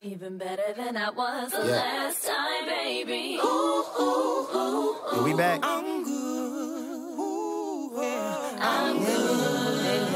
[0.00, 1.72] Even better than I was the Yeah.
[1.72, 3.40] last time, baby.
[3.42, 5.58] Ooh, ooh, ooh, And we back.
[5.64, 7.18] I'm good.
[7.18, 8.58] Ooh, yeah.
[8.60, 10.08] I'm good.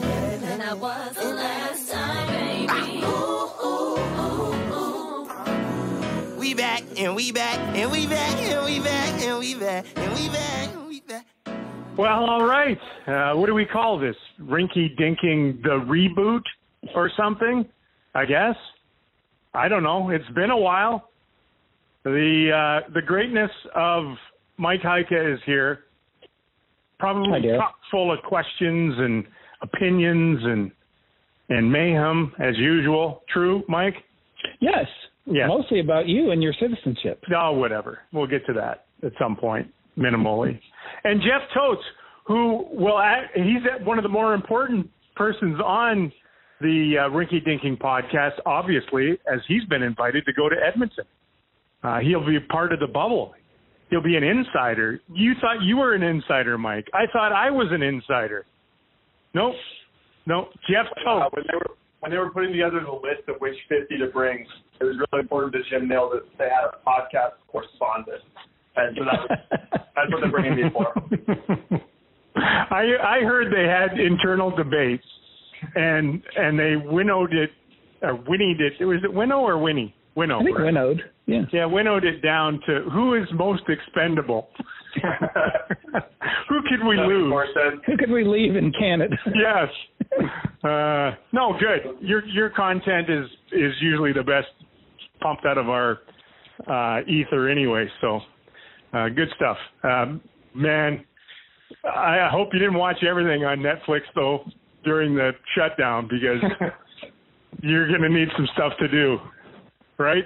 [0.00, 3.04] Better than I was the last time, baby.
[3.04, 6.38] Ooh, ooh, ooh, ooh.
[6.38, 10.14] We back and we back and we back and we back and we back and
[10.14, 11.26] we back and we back.
[11.98, 12.80] Well, all right.
[13.06, 14.16] Uh, what do we call this?
[14.40, 16.44] Rinky dinking the reboot
[16.94, 17.66] or something?
[18.14, 18.56] I guess.
[19.54, 20.10] I don't know.
[20.10, 21.10] It's been a while.
[22.04, 24.04] The uh, the greatness of
[24.56, 25.80] Mike Heika is here.
[26.98, 29.24] Probably chock full of questions and
[29.60, 30.70] opinions and
[31.48, 33.22] and mayhem as usual.
[33.32, 33.94] True, Mike?
[34.60, 34.86] Yes.
[35.26, 35.46] Yeah.
[35.46, 37.22] Mostly about you and your citizenship.
[37.28, 38.00] No, whatever.
[38.12, 40.58] We'll get to that at some point, minimally.
[41.04, 41.82] And Jeff Totes,
[42.26, 46.12] who will act, he's one of the more important persons on
[46.62, 51.04] the uh, Rinky Dinking podcast, obviously, as he's been invited to go to Edmonton.
[51.82, 53.34] Uh, he'll be part of the bubble.
[53.90, 55.00] He'll be an insider.
[55.12, 56.86] You thought you were an insider, Mike.
[56.94, 58.46] I thought I was an insider.
[59.34, 59.54] Nope.
[60.26, 60.48] Nope.
[60.70, 63.98] Jeff Uh, when they were when they were putting together the list of which 50
[63.98, 64.44] to bring,
[64.80, 68.22] it was really important to Jim Nill that they had a podcast correspondent,
[68.74, 69.38] and so that was,
[69.94, 70.92] that's what they're bringing me for.
[72.36, 75.06] I I heard they had internal debates,
[75.74, 77.50] and and they winnowed it,
[78.02, 78.84] or winnowed it.
[78.84, 79.94] Was it winnow or winnie?
[80.14, 80.40] Winnow.
[80.40, 80.66] I think right?
[80.66, 81.02] winnowed.
[81.26, 81.42] Yeah.
[81.52, 84.48] Yeah, winnowed it down to who is most expendable.
[86.48, 87.32] who could we Of lose?
[87.86, 89.16] Who could we leave in Canada?
[89.34, 89.68] Yes.
[90.62, 91.96] Uh, no, good.
[92.00, 94.48] Your your content is is usually the best
[95.22, 96.00] pumped out of our
[96.68, 97.86] uh, ether anyway.
[98.00, 98.20] So
[98.92, 100.20] uh, good stuff, um,
[100.54, 101.04] man.
[101.84, 104.44] I I hope you didn't watch everything on Netflix though
[104.84, 106.38] during the shutdown because
[107.62, 109.18] you're gonna need some stuff to do,
[109.98, 110.24] right?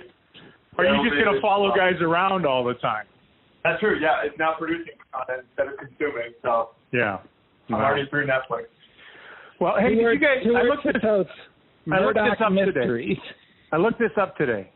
[0.79, 3.07] Or are Yeah, you just gonna follow guys around all the time?
[3.65, 3.99] that's true.
[4.01, 7.19] Yeah, it's now producing content instead of consuming, so Yeah.
[7.69, 8.67] I'm already through Netflix.
[9.61, 10.39] Well, hey, did you guys?
[10.47, 11.31] I looked for at totes.
[11.91, 13.21] I looked Murdoch this up today.
[13.73, 14.71] I looked this up today.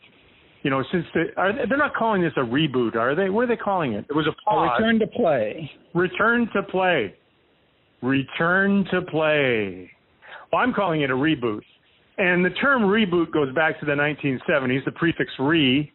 [0.62, 3.30] You know, since the, are they, they're not calling this a reboot, are they?
[3.30, 4.04] What are they calling it?
[4.10, 4.70] It was a A pause.
[4.78, 5.70] return to play.
[5.94, 7.14] Return to play.
[8.02, 9.90] Return to play.
[10.52, 11.60] Well, I'm calling it a reboot.
[12.18, 14.84] And the term reboot goes back to the 1970s.
[14.84, 15.90] The prefix re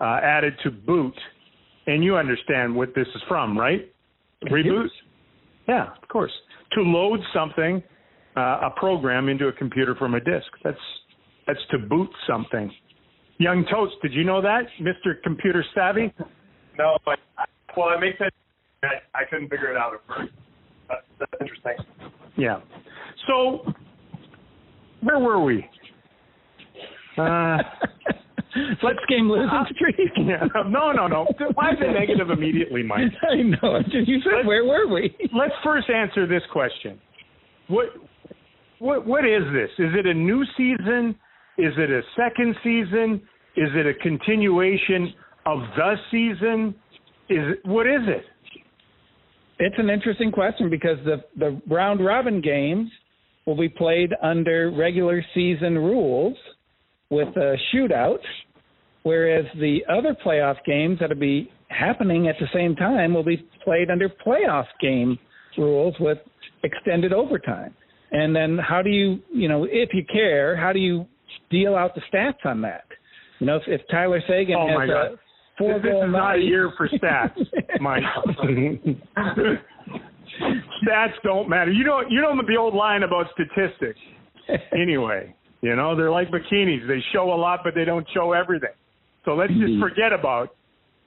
[0.00, 1.14] uh, added to boot.
[1.86, 3.90] And you understand what this is from, right?
[4.44, 4.88] Reboot?
[5.68, 6.32] Yeah, of course.
[6.72, 7.82] To load something,
[8.36, 10.46] uh, a program into a computer from a disk.
[10.64, 10.78] That's
[11.46, 12.72] that's to boot something.
[13.38, 15.20] Young Toast, did you know that, Mr.
[15.22, 16.12] Computer Savvy?
[16.78, 17.18] No, but
[17.76, 18.30] well, it makes sense.
[18.82, 20.32] I, I couldn't figure it out at first.
[21.20, 21.76] That's, that's interesting.
[22.36, 22.60] Yeah.
[23.26, 23.72] So,
[25.02, 25.64] where were we?
[27.18, 27.58] Uh,
[28.82, 30.10] Let's game losing streak.
[30.16, 30.46] yeah.
[30.68, 31.26] No, no, no.
[31.54, 33.02] Why is it negative immediately, Mike?
[33.30, 33.78] I know.
[33.92, 35.14] You said where were we?
[35.32, 37.00] Let's first answer this question.
[37.68, 37.86] What,
[38.80, 39.70] what, what is this?
[39.78, 41.14] Is it a new season?
[41.58, 43.22] Is it a second season?
[43.56, 45.12] Is it a continuation
[45.46, 46.74] of the season?
[47.28, 48.24] Is it, what is it?
[49.60, 52.90] It's an interesting question because the the round robin games
[53.46, 56.36] will be played under regular season rules
[57.10, 58.20] with a shootout,
[59.02, 63.90] whereas the other playoff games that'll be happening at the same time will be played
[63.90, 65.18] under playoff game
[65.58, 66.18] rules with
[66.62, 67.74] extended overtime.
[68.12, 71.06] And then how do you, you know, if you care, how do you
[71.50, 72.84] deal out the stats on that?
[73.38, 75.16] You know, if, if Tyler Seguin Oh, has a
[75.60, 77.36] This, this is not a year for stats,
[77.80, 78.02] Mike.
[80.82, 81.70] stats don't matter.
[81.70, 84.00] You know, you know the old line about statistics.
[84.72, 86.88] Anyway, you know they're like bikinis.
[86.88, 88.70] They show a lot, but they don't show everything.
[89.24, 90.54] So let's just forget about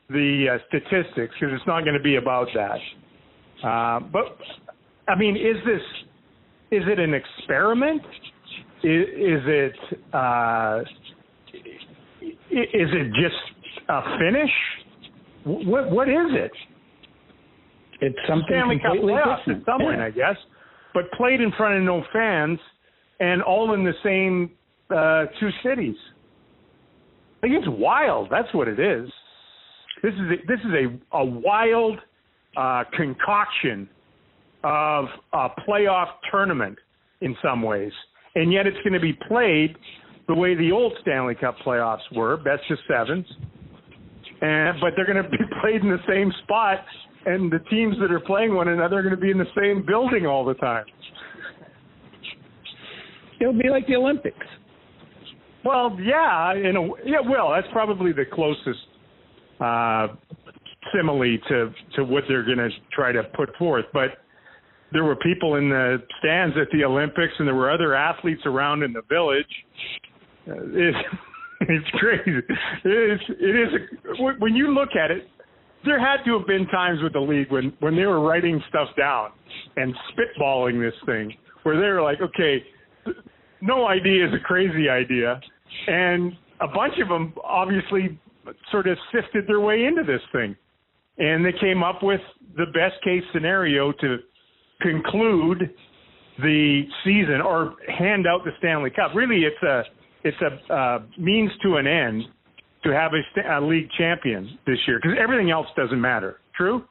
[0.09, 2.79] the uh, statistics because it's not going to be about that.
[3.67, 4.37] Uh, but
[5.07, 5.81] I mean, is this
[6.71, 8.01] is it an experiment?
[8.83, 9.75] Is, is it
[10.13, 10.81] uh,
[12.51, 13.52] is it just
[13.89, 14.51] a finish?
[15.45, 16.51] What what is it?
[18.01, 19.59] It's something Stanley Cup completely playoffs different.
[19.62, 20.06] at some point, Yeah.
[20.06, 20.38] I guess,
[20.94, 22.59] but played in front of no fans
[23.19, 24.51] and all in the same
[24.89, 25.95] uh, two cities.
[27.38, 28.30] I think it's wild.
[28.30, 29.09] That's what it is.
[30.01, 32.00] This is a, this is a a wild
[32.57, 33.89] uh, concoction
[34.63, 36.77] of a playoff tournament
[37.21, 37.91] in some ways,
[38.35, 39.75] and yet it's going to be played
[40.27, 43.25] the way the old Stanley Cup playoffs were, best of sevens,
[44.44, 46.80] and but they're going to be played in the same spot,
[47.25, 49.86] and the teams that are playing one another are going to be in the same
[49.86, 50.86] building all the time.
[53.40, 54.45] It'll be like the Olympics.
[55.66, 57.19] Well, yeah, in a, yeah.
[57.28, 58.80] Well, that's probably the closest
[59.62, 60.07] uh,
[60.94, 63.86] simile to to what they're going to try to put forth.
[63.94, 64.19] But
[64.92, 68.84] there were people in the stands at the Olympics, and there were other athletes around
[68.84, 69.45] in the village.
[70.50, 71.00] Uh,
[71.69, 72.39] it's crazy.
[72.83, 73.74] It's it is
[74.19, 75.27] a, when you look at it.
[75.86, 78.88] There had to have been times with the league when when they were writing stuff
[78.98, 79.31] down
[79.75, 82.63] and spitballing this thing, where they were like, okay,
[83.62, 85.42] no idea is a crazy idea,
[85.88, 86.31] and
[86.62, 88.18] a bunch of them obviously
[88.71, 90.56] sort of sifted their way into this thing,
[91.18, 92.21] and they came up with
[92.56, 94.18] the best case scenario to
[94.81, 95.69] conclude
[96.42, 99.12] the season or hand out the Stanley Cup.
[99.13, 99.83] Really, it's a
[100.23, 102.23] it's a uh, means to an end
[102.83, 106.39] to have a, st- a league champion this year because everything else doesn't matter.
[106.55, 106.83] True.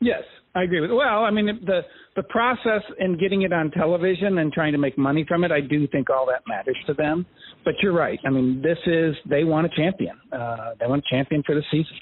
[0.00, 0.22] Yes,
[0.54, 0.90] I agree with.
[0.90, 1.82] Well, I mean the
[2.16, 5.60] the process in getting it on television and trying to make money from it, I
[5.60, 7.26] do think all that matters to them.
[7.64, 8.18] But you're right.
[8.26, 10.18] I mean, this is they want a champion.
[10.32, 11.96] Uh, they want a champion for the season.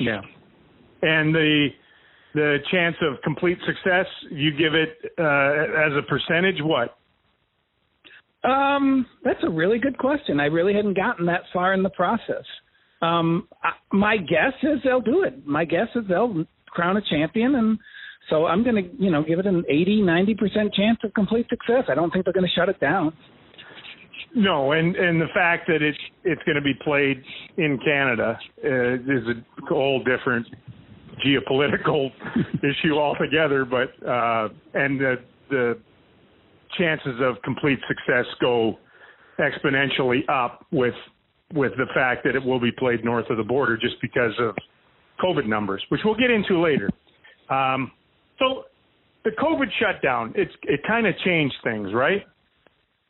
[0.00, 0.22] Yeah,
[1.02, 1.68] and the
[2.34, 6.98] the chance of complete success, you give it uh, as a percentage, what?
[8.44, 10.38] Um, that's a really good question.
[10.38, 12.44] I really hadn't gotten that far in the process.
[13.00, 15.46] Um, I, my guess is they'll do it.
[15.46, 17.78] My guess is they'll crown a champion, and
[18.30, 21.46] so I'm going to, you know, give it an 80, 90 percent chance of complete
[21.48, 21.84] success.
[21.88, 23.12] I don't think they're going to shut it down.
[24.34, 27.22] No, and and the fact that it's it's going to be played
[27.56, 30.46] in Canada uh, is a whole different
[31.24, 32.10] geopolitical
[32.54, 33.64] issue altogether.
[33.64, 35.16] But uh, and the
[35.50, 35.78] the
[36.78, 38.78] chances of complete success go
[39.38, 40.94] exponentially up with
[41.52, 44.56] with the fact that it will be played north of the border just because of
[45.22, 46.90] COVID numbers, which we'll get into later.
[47.48, 47.92] Um,
[48.38, 48.64] so
[49.24, 52.22] the COVID shutdown, it's it kind of changed things, right?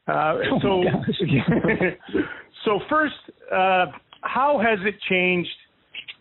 [0.07, 0.85] Uh, Oh so
[2.65, 3.15] so first,
[3.53, 3.87] uh,
[4.23, 5.49] how has it changed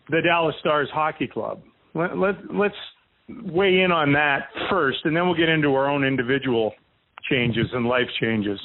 [0.08, 1.60] the Dallas Stars hockey club?
[1.94, 2.74] Let, let, let's
[3.28, 6.72] weigh in on that first, and then we'll get into our own individual
[7.30, 8.58] changes and life changes.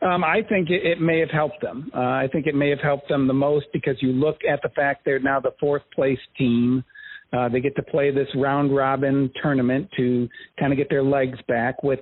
[0.00, 1.90] Um, I think it, it may have helped them.
[1.94, 4.68] Uh, I think it may have helped them the most because you look at the
[4.70, 6.84] fact they're now the fourth place team.
[7.32, 11.38] Uh, they get to play this round robin tournament to kind of get their legs
[11.48, 11.82] back.
[11.82, 12.00] With,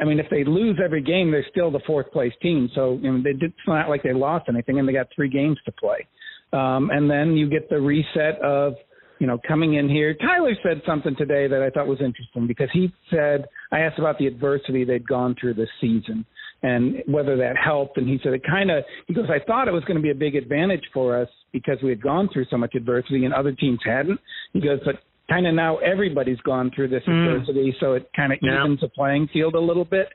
[0.00, 2.68] I mean, if they lose every game, they're still the fourth place team.
[2.74, 5.30] So you know, they did, it's not like they lost anything, and they got three
[5.30, 6.06] games to play.
[6.52, 8.74] Um, and then you get the reset of
[9.22, 10.14] you know, coming in here.
[10.14, 14.18] Tyler said something today that I thought was interesting because he said, I asked about
[14.18, 16.26] the adversity they'd gone through this season
[16.64, 17.98] and whether that helped.
[17.98, 20.10] And he said it kind of, he goes, I thought it was going to be
[20.10, 23.52] a big advantage for us because we had gone through so much adversity and other
[23.52, 24.18] teams hadn't.
[24.54, 24.96] He goes, but
[25.30, 27.24] kind of now everybody's gone through this Mm.
[27.28, 28.64] adversity, so it kind of Yeah.
[28.64, 30.08] evens the playing field a little bit.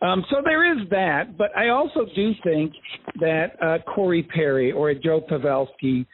[0.00, 2.72] Um, so there is that, but I also do think
[3.20, 6.06] that uh, Corey Perry or a Joe Pavelski,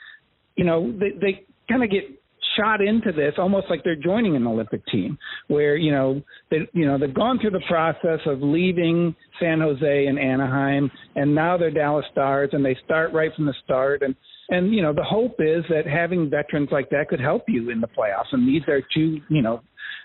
[0.57, 2.20] you know, they, they kind of get
[2.61, 5.19] shot into this almost like they're joining an Olympic team,
[5.49, 6.21] where you know
[6.51, 11.35] they you know they've gone through the process of leaving San Jose and Anaheim, and
[11.35, 14.15] now they're Dallas Stars, and they start right from the start, and
[14.51, 17.81] and you know the hope is that having veterans like that could help you in
[17.81, 19.61] the playoffs, and these are two you know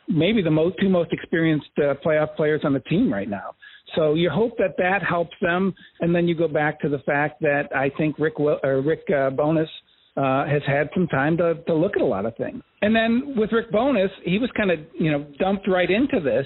[0.08, 3.56] maybe the most two most experienced uh, playoff players on the team right now.
[3.96, 7.42] So you hope that that helps them, and then you go back to the fact
[7.42, 9.70] that I think Rick Wil- or Rick uh, Bowness
[10.17, 12.62] uh, has had some time to to look at a lot of things.
[12.81, 16.45] And then with Rick Bowness, he was kind of you know dumped right into this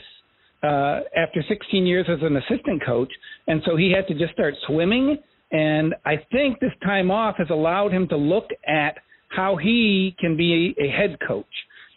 [0.63, 3.11] uh, after 16 years as an assistant coach,
[3.47, 5.17] and so he had to just start swimming.
[5.51, 8.97] And I think this time off has allowed him to look at
[9.29, 11.45] how he can be a, head coach,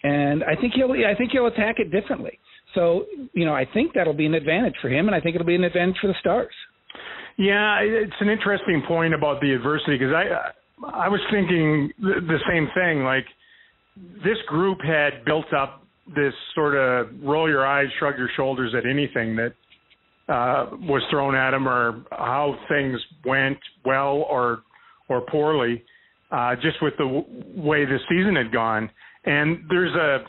[0.02, 2.38] and I think he'll I think he'll attack it differently.
[2.74, 5.46] So you know I think that'll be an advantage for him, and I think it'll
[5.46, 6.54] be an advantage for the Stars.
[7.38, 10.52] Yeah, it's an interesting point about the adversity because I
[10.84, 13.04] I was thinking the, the same thing.
[13.04, 13.26] Like
[14.24, 15.84] this group had built up
[16.14, 19.52] this sort of roll your eyes, shrug your shoulders at anything that
[20.28, 24.62] uh, was thrown at them or how things went well or
[25.08, 25.82] or poorly,
[26.30, 27.24] uh, just with the w-
[27.56, 28.88] way the season had gone.
[29.24, 30.24] And there's a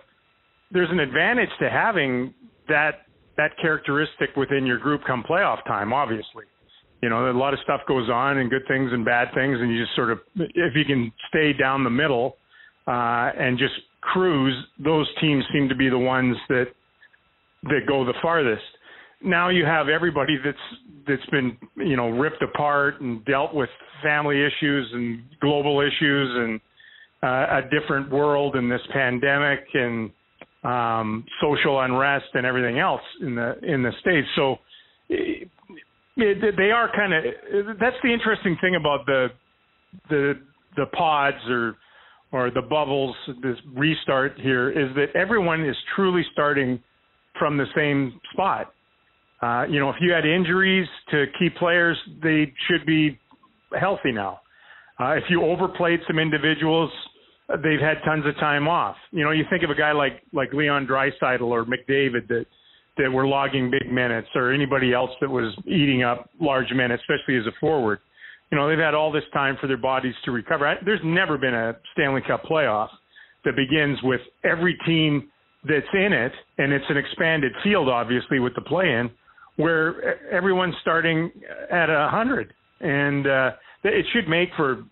[0.71, 2.33] there's an advantage to having
[2.67, 3.05] that
[3.37, 5.93] that characteristic within your group come playoff time.
[5.93, 6.45] Obviously,
[7.03, 9.69] you know a lot of stuff goes on and good things and bad things, and
[9.69, 12.37] you just sort of if you can stay down the middle
[12.87, 16.67] uh, and just cruise, those teams seem to be the ones that
[17.63, 18.63] that go the farthest.
[19.21, 20.57] Now you have everybody that's
[21.05, 23.69] that's been you know ripped apart and dealt with
[24.01, 26.61] family issues and global issues and
[27.21, 30.09] uh, a different world in this pandemic and
[30.63, 34.27] um, social unrest and everything else in the in the states.
[34.37, 34.55] So
[35.09, 35.45] eh,
[36.17, 37.23] they are kind of.
[37.79, 39.27] That's the interesting thing about the
[40.09, 40.33] the
[40.75, 41.75] the pods or
[42.31, 43.15] or the bubbles.
[43.41, 46.81] This restart here is that everyone is truly starting
[47.37, 48.73] from the same spot.
[49.41, 53.19] Uh, you know, if you had injuries to key players, they should be
[53.77, 54.39] healthy now.
[54.99, 56.91] Uh, if you overplayed some individuals,
[57.49, 58.95] they've had tons of time off.
[59.11, 62.45] You know, you think of a guy like like Leon Draisaitl or McDavid that
[62.97, 67.37] that were logging big minutes, or anybody else that was eating up large minutes, especially
[67.37, 67.99] as a forward.
[68.51, 70.67] You know, they've had all this time for their bodies to recover.
[70.67, 72.89] I, there's never been a Stanley Cup playoff
[73.45, 75.29] that begins with every team
[75.67, 79.09] that's in it, and it's an expanded field, obviously, with the play-in,
[79.55, 81.31] where everyone's starting
[81.71, 83.51] at a hundred, and uh,
[83.83, 84.83] it should make for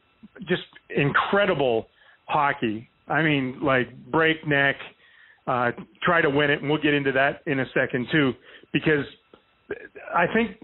[0.47, 0.63] just
[0.95, 1.87] incredible
[2.25, 2.89] hockey.
[3.07, 4.75] I mean, like breakneck.
[5.47, 5.71] Uh,
[6.03, 8.31] try to win it, and we'll get into that in a second too,
[8.71, 9.05] because
[10.15, 10.57] I think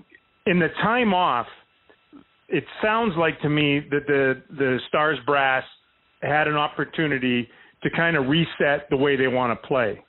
[0.45, 1.47] in the time off,
[2.47, 5.63] it sounds like to me that the the Stars brass
[6.21, 7.47] had an opportunity
[7.83, 9.99] to kind of reset the way they want to play,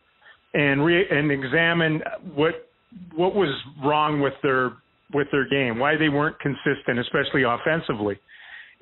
[0.54, 2.02] and re and examine
[2.34, 2.68] what
[3.14, 4.72] what was wrong with their
[5.14, 8.18] with their game, why they weren't consistent, especially offensively.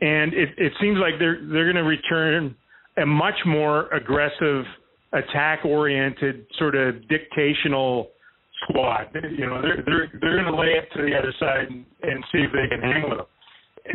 [0.00, 2.54] And it, it seems like they're they're going to return
[2.98, 4.64] a much more aggressive,
[5.16, 8.08] attack oriented, sort of dictational
[8.64, 9.08] squad.
[9.14, 12.25] You know, they're they're they're going to lay it to the other side and, and
[12.32, 13.26] see if they can hang with them.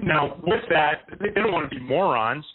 [0.04, 2.46] Now, with that, they don't want to be morons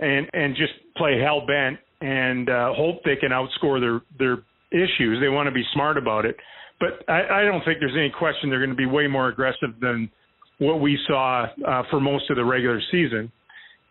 [0.00, 5.20] and and just play hell bent and uh, hope they can outscore their their issues.
[5.20, 6.36] They want to be smart about it.
[6.80, 9.70] But I, I don't think there's any question they're going to be way more aggressive
[9.80, 10.10] than
[10.58, 13.30] what we saw uh, for most of the regular season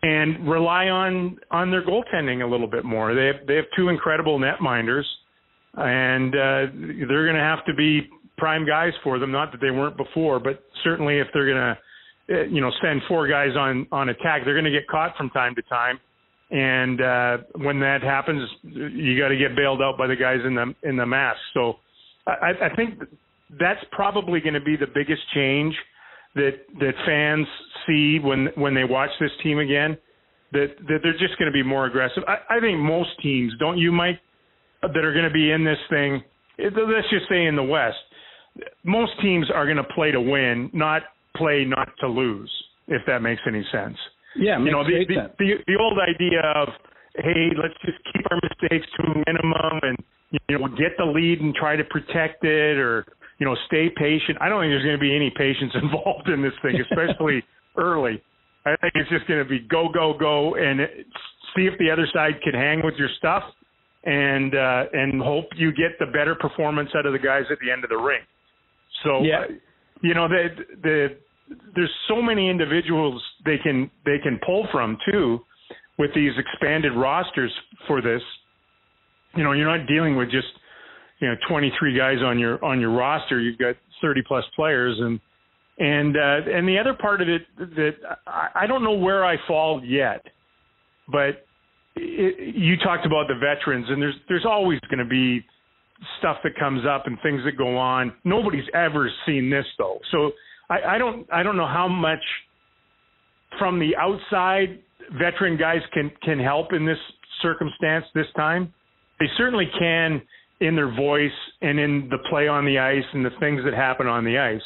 [0.02, 3.14] and rely on on their goaltending a little bit more.
[3.14, 5.04] They have, they have two incredible netminders,
[5.74, 9.30] and uh, they're going to have to be prime guys for them.
[9.30, 11.78] Not that they weren't before, but certainly if they're going to,
[12.34, 15.30] uh, you know, send four guys on on attack, they're going to get caught from
[15.30, 16.00] time to time.
[16.50, 20.54] And uh, when that happens, you got to get bailed out by the guys in
[20.54, 21.38] the in the mask.
[21.54, 21.76] So
[22.26, 22.98] I, I think
[23.58, 25.74] that's probably going to be the biggest change
[26.34, 27.46] that that fans
[27.86, 29.96] see when when they watch this team again
[30.52, 32.22] that that they're just going to be more aggressive.
[32.28, 34.20] I, I think most teams, don't you, Mike,
[34.82, 36.22] that are going to be in this thing.
[36.58, 37.96] Let's just say in the West,
[38.84, 41.02] most teams are going to play to win, not
[41.36, 42.50] play not to lose.
[42.88, 43.96] If that makes any sense.
[44.36, 46.68] Yeah, you know the, the the the old idea of
[47.16, 49.98] hey, let's just keep our mistakes to a minimum and
[50.30, 53.06] you know get the lead and try to protect it or
[53.42, 54.38] you know, stay patient.
[54.40, 57.42] I don't think there's going to be any patience involved in this thing, especially
[57.76, 58.22] early.
[58.64, 60.78] I think it's just going to be go, go, go, and
[61.56, 63.42] see if the other side can hang with your stuff,
[64.04, 67.72] and uh, and hope you get the better performance out of the guys at the
[67.72, 68.20] end of the ring.
[69.02, 69.40] So, yeah.
[69.40, 69.44] uh,
[70.02, 70.46] you know, the
[70.80, 71.08] the
[71.74, 75.40] there's so many individuals they can they can pull from too,
[75.98, 77.52] with these expanded rosters
[77.88, 78.22] for this.
[79.34, 80.46] You know, you're not dealing with just
[81.22, 83.40] you know 23 guys on your on your roster.
[83.40, 85.20] You've got 30 plus players, and
[85.78, 87.92] and uh, and the other part of it that
[88.26, 90.26] I, I don't know where I fall yet,
[91.10, 91.46] but
[91.94, 95.44] it, you talked about the veterans, and there's there's always going to be
[96.18, 98.12] stuff that comes up and things that go on.
[98.24, 100.32] Nobody's ever seen this though, so
[100.68, 102.22] I, I don't I don't know how much
[103.60, 104.80] from the outside
[105.20, 106.98] veteran guys can can help in this
[107.42, 108.74] circumstance this time.
[109.20, 110.20] They certainly can
[110.62, 114.06] in their voice and in the play on the ice and the things that happen
[114.06, 114.62] on the ice.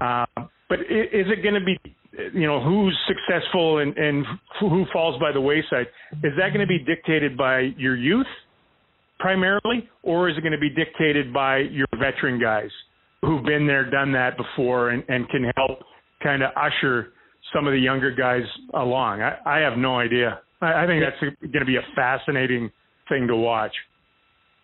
[0.00, 1.78] Uh, but is it going to be,
[2.32, 4.24] you know, who's successful and, and
[4.60, 5.86] who falls by the wayside?
[6.22, 8.26] Is that going to be dictated by your youth
[9.18, 12.70] primarily, or is it going to be dictated by your veteran guys
[13.22, 15.78] who've been there, done that before, and, and can help
[16.22, 17.12] kind of usher
[17.54, 18.42] some of the younger guys
[18.74, 19.22] along?
[19.22, 20.40] I, I have no idea.
[20.60, 22.70] I, I think that's going to be a fascinating
[23.08, 23.72] thing to watch.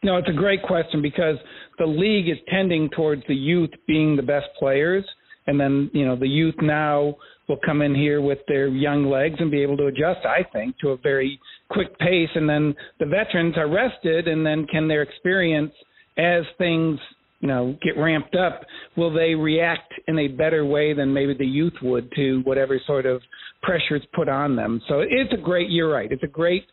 [0.02, 1.37] No, it's a great question because
[1.78, 5.04] the league is tending towards the youth being the best players,
[5.47, 7.16] and then you know the youth now
[7.49, 10.25] will come in here with their young legs and be able to adjust.
[10.25, 11.38] I think to a very
[11.69, 15.73] quick pace, and then the veterans are rested, and then can their experience
[16.16, 16.99] as things
[17.40, 18.62] you know get ramped up
[18.97, 23.07] will they react in a better way than maybe the youth would to whatever sort
[23.07, 23.21] of
[23.62, 26.64] pressure is put on them so it's a great you're right it's a great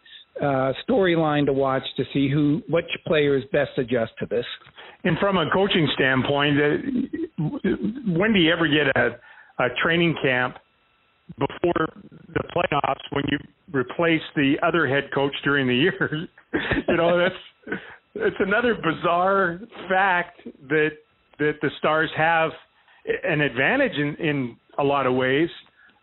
[0.41, 4.45] uh, storyline to watch to see who which players best adjust to this.
[5.03, 7.69] And from a coaching standpoint, uh,
[8.07, 10.57] when do you ever get a, a training camp
[11.37, 11.87] before
[12.33, 13.37] the playoffs when you
[13.71, 16.27] replace the other head coach during the year?
[16.87, 17.79] you know, that's
[18.15, 20.91] it's another bizarre fact that
[21.39, 22.51] that the Stars have
[23.23, 25.49] an advantage in in a lot of ways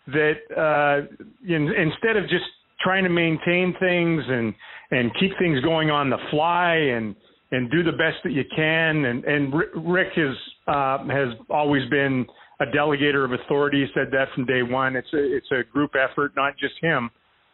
[0.06, 1.06] that uh,
[1.46, 2.44] in, instead of just
[2.80, 4.54] trying to maintain things and
[4.90, 7.14] and keep things going on the fly and
[7.50, 9.04] and do the best that you can.
[9.04, 12.26] And and Rick has uh, has always been
[12.60, 13.86] a delegator of authority.
[13.94, 14.96] Said that from day one.
[14.96, 17.10] It's a it's a group effort not just him.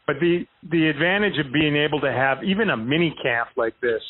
[0.06, 4.02] But the the advantage of being able to have even a mini camp like this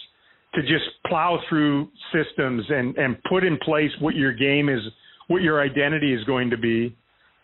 [0.54, 4.80] to just plow through systems and and put in place what your game is
[5.28, 6.96] what your identity is going to be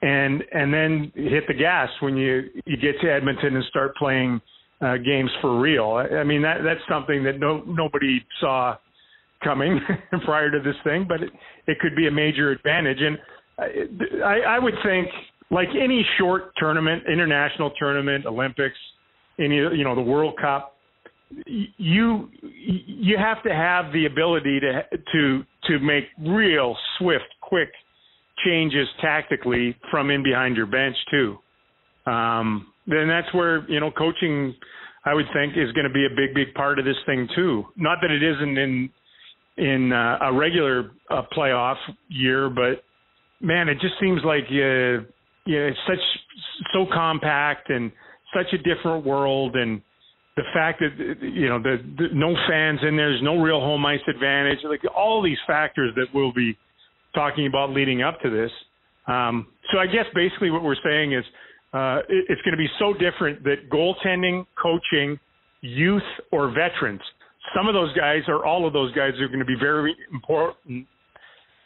[0.03, 4.41] and and then hit the gas when you you get to Edmonton and start playing
[4.81, 5.93] uh, games for real.
[5.93, 8.77] I, I mean that that's something that no nobody saw
[9.43, 9.81] coming
[10.25, 11.31] prior to this thing, but it,
[11.67, 12.99] it could be a major advantage.
[13.01, 13.19] And
[14.23, 15.09] I, I would think,
[15.51, 18.77] like any short tournament, international tournament, Olympics,
[19.39, 20.77] any you know the World Cup,
[21.47, 27.71] you you have to have the ability to to to make real swift, quick
[28.45, 31.37] changes tactically from in behind your bench too.
[32.11, 34.55] Um, then that's where you know coaching,
[35.05, 37.65] I would think, is going to be a big, big part of this thing too.
[37.77, 38.91] Not that it isn't in
[39.57, 41.77] in uh, a regular uh, playoff
[42.09, 42.83] year, but
[43.41, 45.03] man, it just seems like uh,
[45.47, 45.99] yeah, it's such
[46.73, 47.91] so compact and
[48.35, 49.81] such a different world and
[50.37, 53.85] the fact that you know the, the no fans in there, there's no real home
[53.87, 56.57] ice advantage, like all these factors that we'll be
[57.17, 58.51] talking about leading up to this.
[59.09, 61.25] Um, so I guess basically what we're saying is
[61.73, 65.19] uh, it, it's going to be so different that goaltending, coaching,
[65.63, 67.01] youth, or veterans,
[67.55, 70.87] some of those guys or all of those guys are going to be very important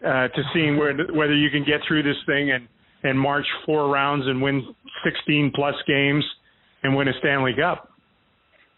[0.04, 2.68] uh, to seeing where, whether you can get through this thing and,
[3.02, 4.62] and march four rounds and win
[5.04, 6.24] 16 plus games
[6.82, 7.88] and win a Stanley Cup.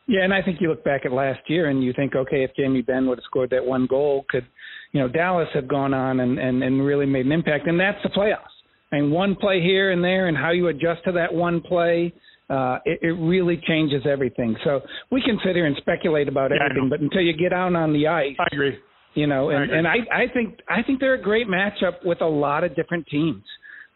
[0.09, 2.51] Yeah, and I think you look back at last year and you think, okay, if
[2.57, 4.47] Jamie Benn would have scored that one goal, could
[4.93, 7.67] you know Dallas have gone on and and, and really made an impact?
[7.67, 8.47] And that's the playoffs.
[8.93, 12.13] I mean, one play here and there, and how you adjust to that one play,
[12.51, 14.55] uh, it, it really changes everything.
[14.65, 17.75] So we can sit here and speculate about Yeah, everything, but until you get out
[17.75, 18.77] on the ice, I agree.
[19.15, 19.79] you know, and, agree.
[19.79, 23.07] and I, I think I think they're a great matchup with a lot of different
[23.07, 23.43] teams.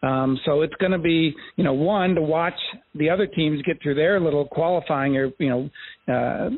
[0.03, 2.53] Um, so it's going to be, you know, one to watch
[2.93, 5.69] the other teams get through their little qualifying or you know
[6.11, 6.49] uh,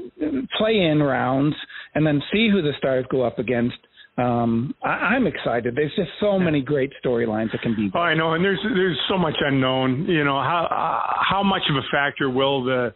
[0.57, 1.55] play-in rounds,
[1.95, 3.77] and then see who the Stars go up against.
[4.17, 5.75] Um, I, I'm excited.
[5.75, 7.89] There's just so many great storylines that can be.
[7.93, 10.05] Oh, I know, and there's there's so much unknown.
[10.07, 12.93] You know how uh, how much of a factor will the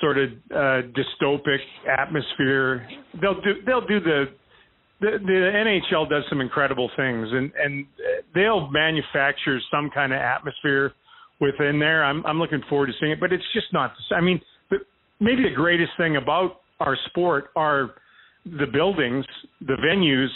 [0.00, 1.58] sort of uh, dystopic
[1.98, 2.86] atmosphere?
[3.20, 4.26] They'll do they'll do the
[5.00, 7.86] the, the NHL does some incredible things, and and
[8.34, 10.92] they'll manufacture some kind of atmosphere
[11.40, 12.04] within there.
[12.04, 13.92] I'm I'm looking forward to seeing it, but it's just not.
[14.12, 14.78] I mean, the,
[15.18, 17.94] maybe the greatest thing about our sport are
[18.44, 19.24] the buildings,
[19.60, 20.28] the venues,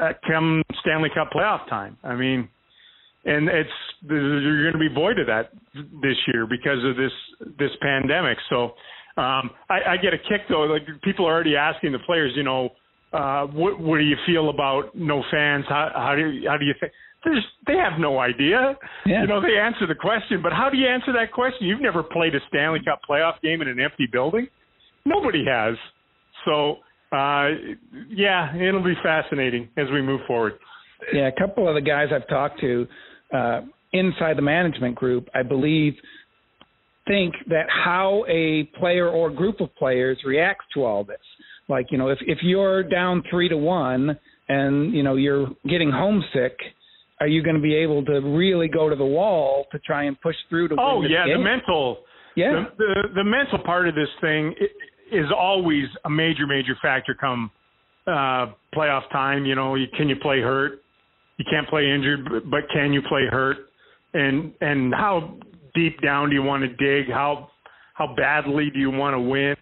[0.00, 1.96] uh, come Stanley Cup playoff time.
[2.02, 2.48] I mean,
[3.24, 3.70] and it's
[4.08, 7.12] you're going to be void of that this year because of this
[7.58, 8.38] this pandemic.
[8.48, 8.74] So
[9.16, 10.62] um, I, I get a kick though.
[10.62, 12.70] Like people are already asking the players, you know,
[13.12, 15.64] uh, what what do you feel about no fans?
[15.68, 16.92] How how do you, how do you think?
[17.24, 18.76] There's, they have no idea.
[19.04, 19.22] Yeah.
[19.22, 21.66] You know, they answer the question, but how do you answer that question?
[21.66, 24.46] You've never played a Stanley Cup playoff game in an empty building.
[25.04, 25.74] Nobody has.
[26.44, 26.76] So,
[27.16, 27.48] uh,
[28.08, 30.54] yeah, it'll be fascinating as we move forward.
[31.12, 32.86] Yeah, a couple of the guys I've talked to
[33.34, 33.60] uh,
[33.92, 35.94] inside the management group, I believe,
[37.06, 41.18] think that how a player or group of players reacts to all this.
[41.68, 45.90] Like, you know, if if you're down three to one and you know you're getting
[45.90, 46.56] homesick,
[47.20, 50.20] are you going to be able to really go to the wall to try and
[50.20, 51.38] push through to Oh yeah, game?
[51.38, 51.98] the mental.
[52.36, 52.64] Yeah.
[52.76, 54.66] The, the the mental part of this thing i-
[55.12, 57.50] is always a major major factor come
[58.06, 59.44] uh playoff time.
[59.44, 60.82] You know, you, can you play hurt?
[61.38, 63.56] You can't play injured, but, but can you play hurt?
[64.14, 65.36] And and how
[65.74, 67.12] deep down do you want to dig?
[67.12, 67.50] How
[67.94, 69.56] how badly do you want to win?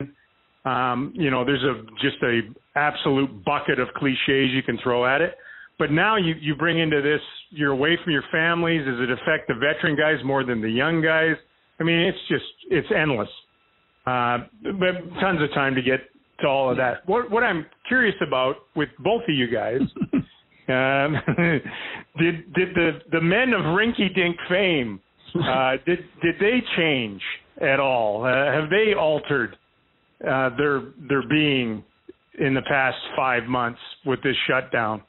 [0.65, 2.41] Um, you know, there's a just a
[2.77, 5.37] absolute bucket of cliches you can throw at it.
[5.79, 8.85] But now you you bring into this, you're away from your families.
[8.85, 11.37] Does it affect the veteran guys more than the young guys?
[11.81, 13.29] I mean, it's just it's endless.
[14.07, 16.01] Uh, but tons of time to get
[16.41, 17.09] to all of that.
[17.09, 19.81] What what I'm curious about with both of you guys,
[20.69, 21.17] um,
[22.19, 25.01] did did the the men of Rinky Dink fame
[25.35, 27.21] uh, did did they change
[27.61, 28.25] at all?
[28.25, 29.57] Uh, have they altered
[30.27, 31.83] uh, their their being
[32.39, 35.03] in the past five months with this shutdown?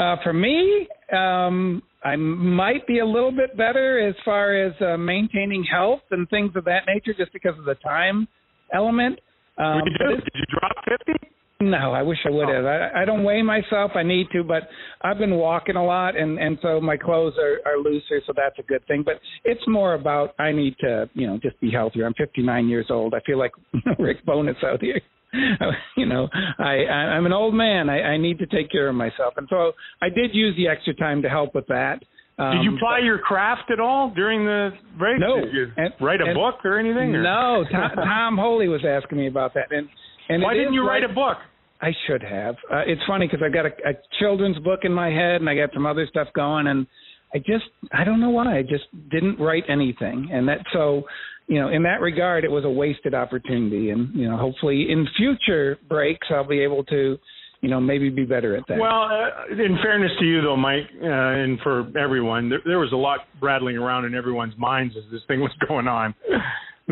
[0.00, 4.96] Uh, for me, um, I might be a little bit better as far as uh,
[4.96, 8.26] maintaining health and things of that nature, just because of the time
[8.72, 9.20] element.
[9.58, 10.10] Um, did you but do?
[10.14, 11.29] it's- Did you drop fifty?
[11.62, 12.64] No, I wish I would have.
[12.64, 13.90] I, I don't weigh myself.
[13.94, 14.68] I need to, but
[15.02, 18.58] I've been walking a lot, and and so my clothes are are looser, so that's
[18.58, 19.02] a good thing.
[19.04, 22.06] But it's more about I need to, you know, just be healthier.
[22.06, 23.12] I'm 59 years old.
[23.14, 23.52] I feel like
[23.98, 25.00] Rick Bowness out here.
[25.96, 27.90] you know, I, I I'm an old man.
[27.90, 30.94] I, I need to take care of myself, and so I did use the extra
[30.94, 32.02] time to help with that.
[32.38, 35.20] Um, Did you ply your craft at all during the break?
[35.20, 35.44] No.
[35.44, 37.14] Did you And- write a and- book or anything?
[37.14, 39.86] or- No, Tom, Tom Holy was asking me about that, and
[40.30, 41.36] and Why didn't you write like- a book?
[41.80, 42.56] I should have.
[42.70, 45.54] Uh, it's funny because I've got a, a children's book in my head, and I
[45.54, 46.86] got some other stuff going, and
[47.34, 51.04] I just I don't know why I just didn't write anything, and that so
[51.46, 55.06] you know in that regard it was a wasted opportunity, and you know hopefully in
[55.16, 57.16] future breaks I'll be able to
[57.60, 58.78] you know maybe be better at that.
[58.78, 62.92] Well, uh, in fairness to you, though, Mike, uh, and for everyone, there, there was
[62.92, 66.14] a lot rattling around in everyone's minds as this thing was going on.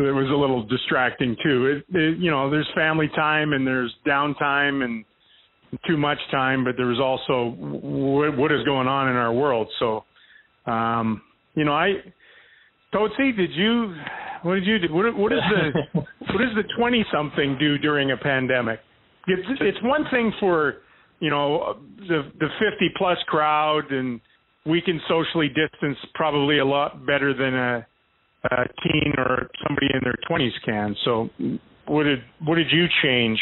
[0.07, 1.83] It was a little distracting too.
[1.89, 5.05] It, it, you know, there's family time and there's downtime and
[5.87, 9.67] too much time, but there was also what, what is going on in our world.
[9.79, 10.03] So,
[10.65, 11.21] um,
[11.55, 11.93] you know, I,
[12.91, 13.93] Tootsie, did you?
[14.43, 14.93] What did you do?
[14.93, 18.79] What, what is the what does the twenty something do during a pandemic?
[19.27, 20.75] It's, it's one thing for
[21.19, 24.19] you know the the 50 plus crowd and
[24.65, 27.87] we can socially distance probably a lot better than a,
[28.45, 30.95] a teen or somebody in their 20s can.
[31.05, 31.29] So
[31.87, 33.39] what did what did you change?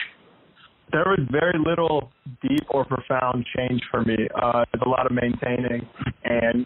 [0.92, 4.16] there was very little deep or profound change for me.
[4.42, 5.88] Uh, there's a lot of maintaining
[6.24, 6.66] and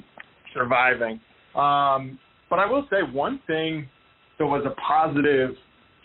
[0.54, 1.20] surviving.
[1.56, 3.88] Um, but I will say one thing
[4.38, 5.52] that was a positive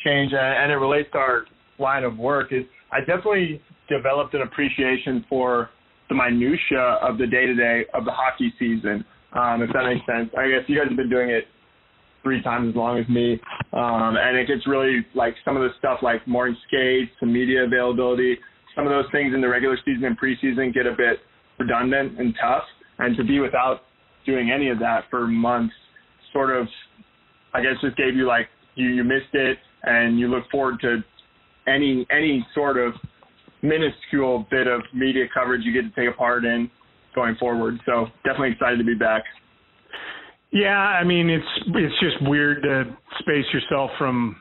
[0.05, 1.45] change, and and it relates to our
[1.79, 5.71] line of work, is I definitely developed an appreciation for
[6.09, 9.05] the minutia of the day to day of the hockey season.
[9.33, 10.31] Um, if that makes sense.
[10.39, 11.45] I guess you guys have been doing it
[12.27, 13.39] three times as long as me.
[13.73, 17.63] Um, and it gets really like some of the stuff like morning skates, some media
[17.63, 18.37] availability,
[18.75, 21.21] some of those things in the regular season and preseason get a bit
[21.61, 22.65] redundant and tough.
[22.99, 23.83] And to be without
[24.25, 25.75] doing any of that for months
[26.33, 26.67] sort of,
[27.55, 30.99] I guess, just gave you like you, you missed it and you look forward to
[31.69, 32.93] any any sort of
[33.63, 36.69] minuscule bit of media coverage you get to take a part in
[37.15, 37.79] going forward.
[37.87, 39.23] So definitely excited to be back.
[40.57, 44.37] Yeah, I mean it's it's just weird to space yourself from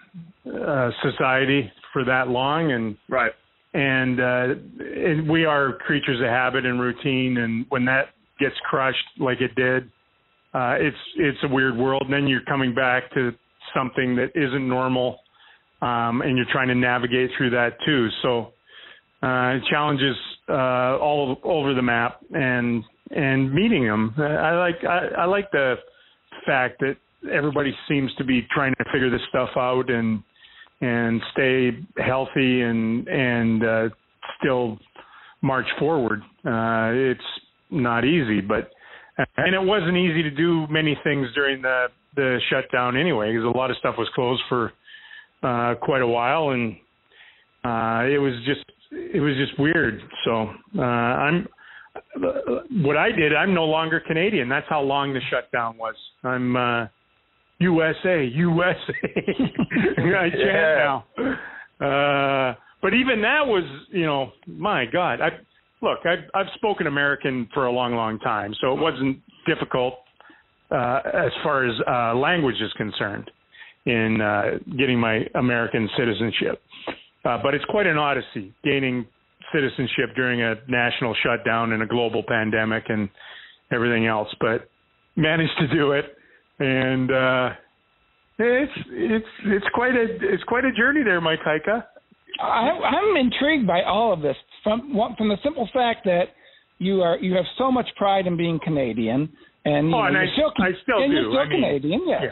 [0.48, 3.34] uh, society for that long, and Right.
[3.74, 4.48] and uh,
[4.80, 9.56] and we are creatures of habit and routine, and when that gets crushed like it
[9.56, 9.92] did,
[10.54, 12.04] uh, it's it's a weird world.
[12.06, 13.32] And then you're coming back to
[13.76, 15.20] something that isn't normal,
[15.82, 18.08] um, and you're trying to navigate through that too.
[18.22, 18.54] So
[19.22, 20.16] uh, challenges
[20.48, 24.14] uh, all over the map, and and meeting them.
[24.18, 25.76] I like I, I like the
[26.46, 26.96] fact that
[27.32, 30.22] everybody seems to be trying to figure this stuff out and
[30.82, 33.90] and stay healthy and and uh,
[34.40, 34.78] still
[35.42, 36.22] march forward.
[36.46, 37.22] Uh, it's
[37.72, 38.72] not easy, but
[39.38, 43.58] and it wasn't easy to do many things during the the shutdown anyway, because a
[43.58, 44.72] lot of stuff was closed for
[45.44, 46.74] uh, quite a while, and
[47.64, 50.02] uh, it was just it was just weird.
[50.24, 51.48] So uh, I'm
[52.84, 53.36] what I did.
[53.36, 54.50] I'm no longer Canadian.
[54.50, 55.96] That's how long the shutdown was.
[56.24, 56.88] I'm uh,
[57.60, 58.94] USA, USA.
[59.98, 61.02] I chant Yeah.
[61.18, 61.32] now.
[61.82, 65.20] Uh, but even that was, you know, my God.
[65.22, 65.30] I
[65.82, 66.00] look.
[66.06, 69.96] I've I've spoken American for a long, long time, so it wasn't difficult
[70.72, 73.30] uh, as far as uh, language is concerned
[73.86, 74.44] in uh,
[74.78, 76.62] getting my American citizenship.
[77.24, 79.06] Uh, but it's quite an odyssey gaining
[79.54, 83.10] citizenship during a national shutdown and a global pandemic and
[83.72, 84.28] everything else.
[84.40, 84.70] But
[85.16, 86.06] managed to do it,
[86.60, 87.50] and uh,
[88.40, 91.84] it's it's it's quite a it's quite a journey there, Mike Heika.
[92.42, 96.26] I, I'm intrigued by all of this from from the simple fact that
[96.80, 99.30] you are you have so much pride in being Canadian,
[99.64, 101.18] and Oh, and I- still, I still and do.
[101.18, 102.22] You're still I mean, Canadian, yes.
[102.24, 102.30] Yeah,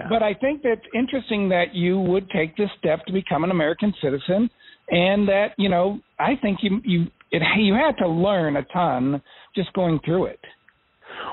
[0.00, 0.06] yeah.
[0.08, 3.92] But I think that's interesting that you would take this step to become an American
[4.02, 4.48] citizen,
[4.90, 9.22] and that you know I think you you it you had to learn a ton
[9.54, 10.40] just going through it.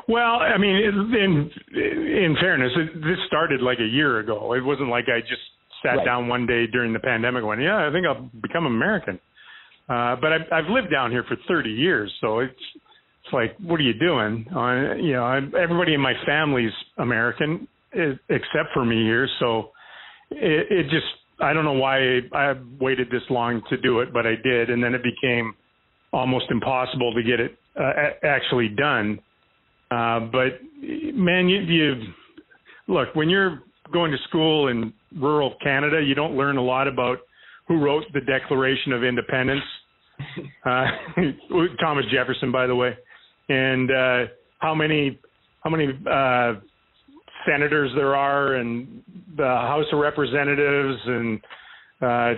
[0.08, 4.54] Well, I mean, in in fairness, it, this started like a year ago.
[4.54, 5.42] It wasn't like I just
[5.82, 6.06] sat Right.
[6.06, 9.20] down one day during the pandemic and went, "Yeah, I think I'll become American."
[9.90, 12.54] Uh, but I've, I've lived down here for 30 years, so it's
[13.24, 14.46] it's like, what are you doing?
[14.54, 19.30] Uh, you know, I, everybody in my family's American, except for me here.
[19.40, 19.70] So
[20.32, 21.06] it, it just,
[21.40, 24.84] I don't know why I waited this long to do it, but I did, and
[24.84, 25.54] then it became
[26.12, 29.20] almost impossible to get it uh, a- actually done.
[29.90, 32.02] Uh, but man, you, you
[32.88, 37.20] look when you're going to school in rural Canada, you don't learn a lot about
[37.68, 39.64] who wrote the Declaration of Independence.
[40.66, 40.86] Uh,
[41.82, 42.96] Thomas Jefferson, by the way,
[43.50, 45.20] and uh, how many
[45.62, 46.54] how many uh,
[47.46, 49.02] senators there are, and
[49.36, 51.42] the House of Representatives, and
[52.02, 52.34] uh,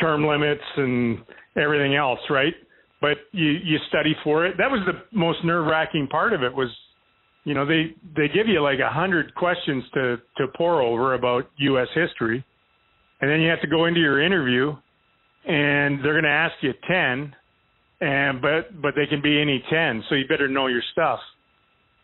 [0.00, 1.18] term limits, and
[1.56, 2.54] everything else, right?
[3.00, 4.56] But you you study for it.
[4.58, 6.68] That was the most nerve wracking part of it was
[7.44, 11.50] you know they they give you like a hundred questions to to pour over about
[11.58, 11.88] U.S.
[11.94, 12.44] history,
[13.20, 14.74] and then you have to go into your interview,
[15.46, 17.34] and they're going to ask you ten,
[18.00, 21.20] and but but they can be any ten, so you better know your stuff.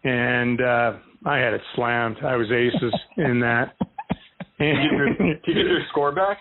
[0.05, 0.93] And uh,
[1.25, 2.17] I had it slammed.
[2.25, 3.77] I was aces in that.
[4.59, 6.39] Did you, get your, did you get your score back?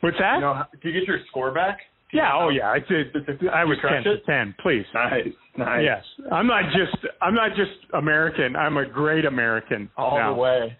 [0.00, 0.40] What's that?
[0.40, 1.78] Know, did you get your score back?
[2.12, 2.32] yeah.
[2.34, 2.68] Oh yeah.
[2.68, 3.14] I did.
[3.52, 4.54] I was ten to ten.
[4.62, 4.84] Please.
[4.94, 5.82] Nice, nice.
[5.84, 6.04] Yes.
[6.30, 8.56] I'm not just I'm not just American.
[8.56, 9.88] I'm a great American.
[9.96, 10.34] all now.
[10.34, 10.76] the way.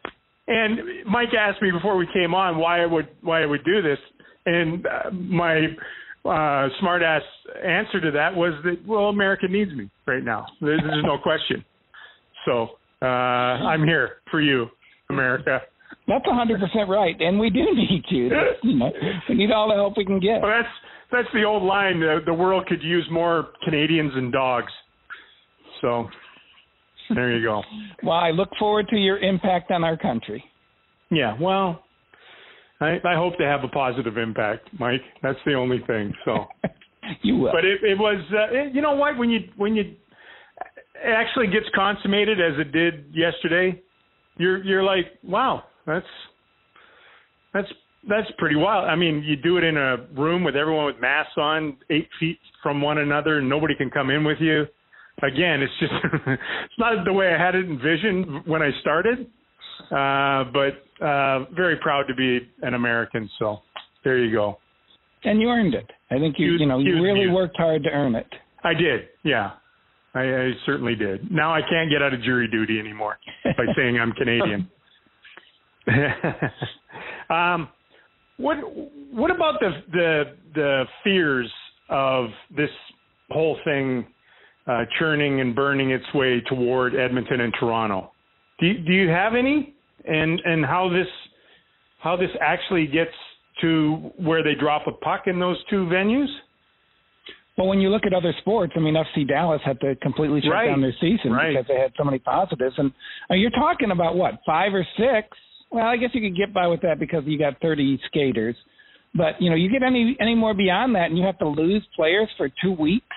[0.49, 3.81] And Mike asked me before we came on why I would why I would do
[3.81, 3.99] this,
[4.45, 5.67] and uh, my
[6.25, 7.23] uh, smart ass
[7.65, 10.47] answer to that was that well, America needs me right now.
[10.61, 11.65] There's, there's no question.
[12.45, 14.67] So uh, I'm here for you,
[15.11, 15.61] America.
[16.09, 18.29] That's a hundred percent right, and we do need you.
[18.29, 18.91] That's, you know,
[19.29, 20.41] we need all the help we can get.
[20.43, 20.69] Well, that's
[21.11, 22.01] that's the old line.
[22.01, 24.73] The, the world could use more Canadians and dogs.
[25.81, 26.09] So
[27.15, 27.63] there you go.
[28.05, 30.43] Well, I look forward to your impact on our country.
[31.11, 31.37] Yeah.
[31.41, 31.85] Well,
[32.81, 35.03] I, I hope to have a positive impact, Mike.
[35.23, 36.13] That's the only thing.
[36.25, 36.47] So.
[37.23, 37.53] you will.
[37.53, 39.95] but it, it was uh, it- you know what when you when you
[41.05, 43.81] actually gets consummated as it did yesterday
[44.39, 46.07] you're you're like wow that's
[47.53, 47.69] that's
[48.09, 51.35] that's pretty wild i mean you do it in a room with everyone with masks
[51.37, 54.65] on eight feet from one another and nobody can come in with you
[55.23, 55.93] again it's just
[56.27, 59.27] it's not the way i had it envisioned when i started
[59.91, 63.59] uh but uh very proud to be an american so
[64.05, 64.57] there you go
[65.25, 65.89] and you earned it.
[66.11, 67.33] I think you Huge- you know you really news.
[67.33, 68.27] worked hard to earn it.
[68.65, 69.53] I did, yeah.
[70.15, 71.31] I, I certainly did.
[71.31, 74.71] Now I can't get out of jury duty anymore by saying I'm Canadian.
[77.31, 77.69] um,
[78.37, 78.57] what
[79.13, 81.51] what about the the the fears
[81.89, 82.71] of this
[83.31, 84.07] whole thing
[84.67, 88.13] uh, churning and burning its way toward Edmonton and Toronto?
[88.61, 89.75] Do you, do you have any?
[90.05, 91.07] And and how this
[91.99, 93.13] how this actually gets
[93.61, 96.29] to where they drop a puck in those two venues?
[97.59, 100.53] Well, when you look at other sports, I mean, FC Dallas had to completely shut
[100.53, 100.67] Right.
[100.69, 101.51] down their season Right.
[101.51, 102.75] because they had so many positives.
[102.79, 102.93] And
[103.31, 105.29] uh, you're talking about what five or six?
[105.71, 108.57] Well, I guess you could get by with that because you got 30 skaters.
[109.15, 111.87] But you know, you get any any more beyond that, and you have to lose
[111.95, 113.17] players for two weeks.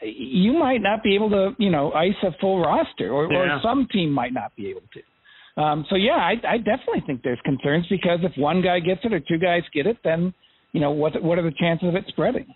[0.00, 3.56] You might not be able to, you know, ice a full roster, or, Yeah.
[3.56, 5.60] or some team might not be able to.
[5.60, 9.12] Um, so yeah, I, I definitely think there's concerns because if one guy gets it
[9.12, 10.32] or two guys get it, then
[10.72, 12.46] you know what what are the chances of it spreading?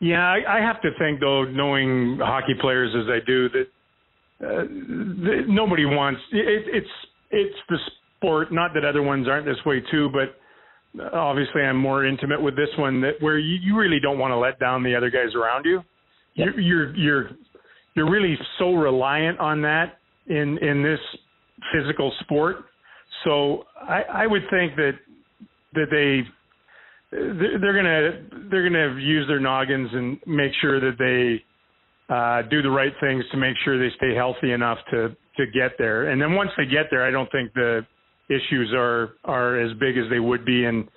[0.00, 3.66] Yeah, I, I have to think though, knowing hockey players as I do, that
[4.46, 6.86] uh, th- nobody wants it, it's
[7.30, 7.78] it's the
[8.16, 8.52] sport.
[8.52, 10.36] Not that other ones aren't this way too, but
[11.12, 13.00] obviously I'm more intimate with this one.
[13.00, 15.82] That where you, you really don't want to let down the other guys around you.
[16.34, 16.46] Yep.
[16.54, 17.30] You're, you're you're
[17.94, 21.00] you're really so reliant on that in in this
[21.72, 22.58] physical sport.
[23.24, 24.92] So I, I would think that
[25.74, 26.22] that they
[27.10, 31.42] they're they're gonna they're gonna use their noggins and make sure that they
[32.14, 35.72] uh, do the right things to make sure they stay healthy enough to to get
[35.78, 36.10] there.
[36.10, 37.86] And then once they get there, I don't think the
[38.28, 40.88] issues are are as big as they would be in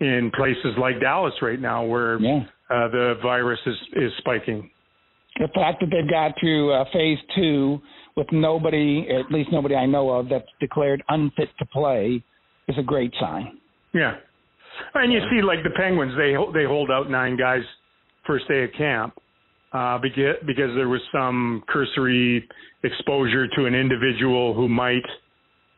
[0.00, 2.44] in places like Dallas right now, where Yeah.
[2.70, 4.70] uh, the virus is is spiking.
[5.38, 7.80] the fact that they've got to uh, phase two
[8.16, 12.22] with nobody, at least nobody I know of, that's declared unfit to play,
[12.68, 13.58] is a great sign.
[13.94, 14.16] Yeah,
[14.94, 17.62] and you see like the Penguins, they they hold out nine guys
[18.26, 19.14] first day of camp
[19.72, 22.48] uh, because because there was some cursory
[22.82, 25.04] exposure to an individual who might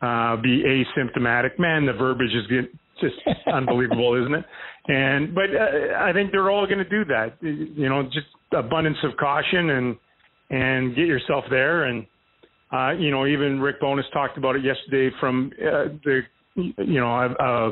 [0.01, 1.59] uh, be asymptomatic.
[1.59, 3.15] Man, the verbiage is get, just
[3.47, 4.45] unbelievable, isn't it?
[4.87, 7.37] And but uh, I think they're all going to do that.
[7.41, 9.95] You know, just abundance of caution and
[10.49, 11.85] and get yourself there.
[11.85, 12.05] And
[12.71, 16.21] uh, you know, even Rick Bowness talked about it yesterday from uh, the
[16.55, 17.71] you know a,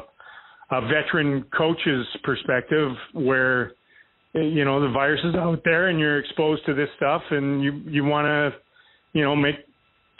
[0.71, 3.73] a, veteran coach's perspective, where
[4.33, 7.81] you know the virus is out there and you're exposed to this stuff, and you
[7.85, 8.59] you want to
[9.13, 9.55] you know make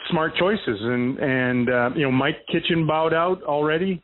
[0.09, 0.59] smart choices.
[0.67, 4.01] And and uh, you know Mike Kitchen bowed out already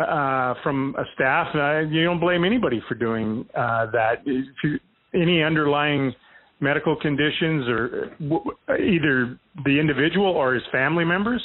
[0.00, 1.48] uh, from a staff.
[1.54, 4.22] Uh, you don't blame anybody for doing uh, that.
[4.26, 4.78] If you,
[5.14, 6.14] any underlying
[6.60, 11.42] medical conditions or w- either the individual or his family members,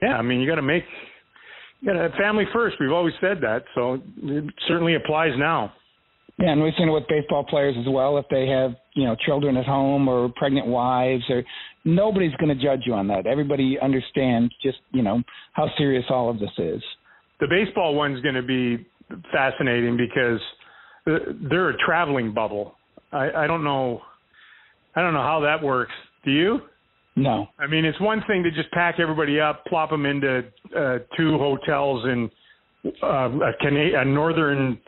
[0.00, 0.84] yeah, I mean you got to make
[1.82, 2.76] Yeah, family first.
[2.78, 5.72] We've always said that, so it certainly applies now.
[6.38, 8.18] Yeah, and we've seen it with baseball players as well.
[8.18, 11.42] If they have, you know, children at home or pregnant wives, or
[11.84, 13.26] nobody's going to judge you on that.
[13.26, 16.82] Everybody understands just, you know, how serious all of this is.
[17.40, 18.86] The baseball one's going to be
[19.32, 20.40] fascinating because
[21.06, 22.74] uh, they're a traveling bubble.
[23.10, 24.00] I, I don't know,
[24.94, 25.92] I don't know how that works.
[26.24, 26.60] Do you?
[27.14, 27.46] No.
[27.58, 30.44] I mean, it's one thing to just pack everybody up, plop them into
[30.76, 32.30] uh, two hotels in
[33.02, 34.78] uh, a, Cana- a northern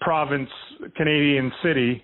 [0.00, 0.50] province,
[0.96, 2.02] Canadian city,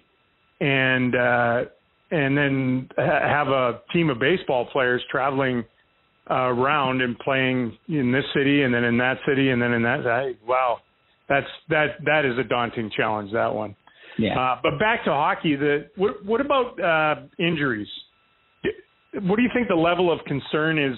[0.60, 1.62] and uh,
[2.10, 5.64] and then ha- have a team of baseball players traveling
[6.30, 9.82] uh, around and playing in this city and then in that city and then in
[9.82, 10.06] that.
[10.06, 10.78] I, wow,
[11.28, 13.32] that's that that is a daunting challenge.
[13.32, 13.74] That one.
[14.18, 14.38] Yeah.
[14.38, 15.56] Uh, but back to hockey.
[15.56, 17.88] The what, what about uh, injuries?
[19.12, 20.96] What do you think the level of concern is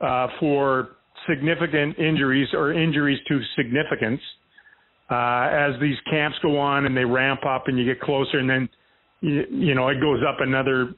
[0.00, 0.96] uh, for
[1.28, 4.20] significant injuries or injuries to significance
[5.10, 8.50] uh, as these camps go on and they ramp up and you get closer and
[8.50, 8.68] then
[9.20, 10.94] you, you know it goes up another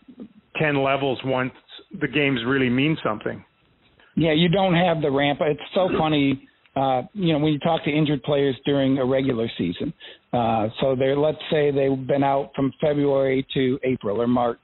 [0.60, 1.52] 10 levels once
[2.00, 3.44] the games really mean something.
[4.16, 5.38] Yeah, you don't have the ramp.
[5.42, 6.48] It's so funny.
[6.74, 9.92] Uh, you know, when you talk to injured players during a regular season,
[10.32, 14.58] uh, so they're let's say they've been out from February to April or March,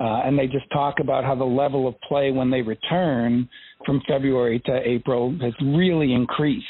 [0.00, 3.48] uh, and they just talk about how the level of play when they return
[3.84, 6.66] from February to April has really increased.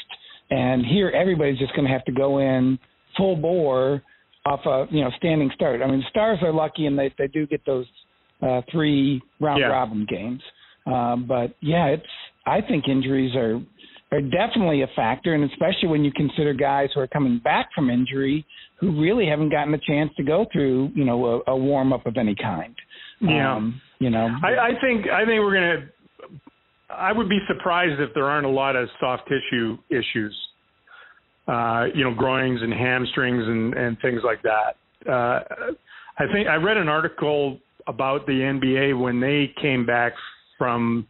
[0.49, 2.77] And here, everybody's just going to have to go in
[3.17, 4.01] full bore
[4.45, 5.81] off a you know standing start.
[5.81, 7.85] I mean, the Stars are lucky and they they do get those
[8.41, 9.67] uh, three round Yeah.
[9.67, 10.41] robin games.
[10.85, 12.03] Um, but yeah, it's
[12.45, 13.61] I think injuries are
[14.13, 17.89] are definitely a factor, and especially when you consider guys who are coming back from
[17.89, 18.45] injury
[18.79, 22.05] who really haven't gotten a chance to go through you know a, a warm up
[22.05, 22.75] of any kind.
[23.21, 23.55] Yeah.
[23.55, 24.29] Um, you know.
[24.43, 25.87] I, I think I think we're gonna.
[26.89, 30.35] I would be surprised if there aren't a lot of soft tissue issues.
[31.47, 34.75] Uh, you know, groins and hamstrings and and things like that.
[35.09, 35.43] Uh,
[36.17, 40.13] I think I read an article about the NBA when they came back
[40.57, 41.07] from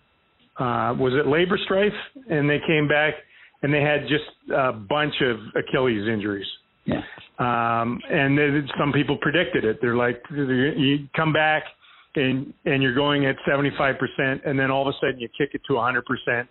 [0.57, 1.93] uh, was it labor strife,
[2.29, 3.15] and they came back
[3.63, 6.47] and they had just a bunch of Achilles injuries.
[6.85, 7.01] yeah.
[7.39, 9.79] Um, and then some people predicted it.
[9.81, 11.63] They're like, you come back
[12.15, 13.95] and and you're going at 75%,
[14.45, 16.47] and then all of a sudden you kick it to 100%,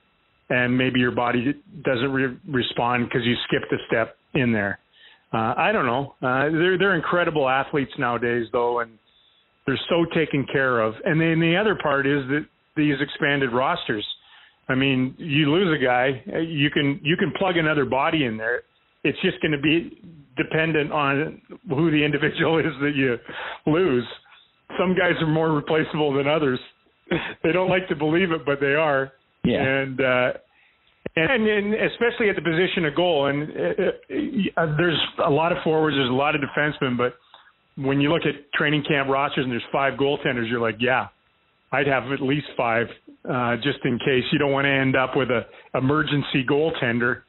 [0.51, 4.79] and maybe your body doesn't re- respond because you skipped a step in there.
[5.33, 6.15] Uh, I don't know.
[6.23, 8.91] Uh, they're they're incredible athletes nowadays, though, and
[9.67, 10.95] they're so taken care of.
[11.05, 12.47] And then the other part is that
[12.77, 14.05] these expanded rosters.
[14.69, 18.63] I mean, you lose a guy, you can you can plug another body in there.
[19.05, 19.99] It's just going to be
[20.37, 23.17] dependent on who the individual is that you
[23.67, 24.05] lose.
[24.81, 26.59] Some guys are more replaceable than others.
[27.43, 29.11] They don't like to believe it, but they are.
[29.43, 29.61] Yeah.
[29.61, 30.31] And uh,
[31.17, 33.27] and, and especially at the position of goal.
[33.27, 37.15] And uh, uh, there's a lot of forwards, there's a lot of defensemen, but
[37.77, 41.09] when you look at training camp rosters and there's five goaltenders, you're like, yeah,
[41.73, 42.87] I'd have at least five,
[43.29, 47.23] uh, just in case you don't want to end up with a emergency goaltender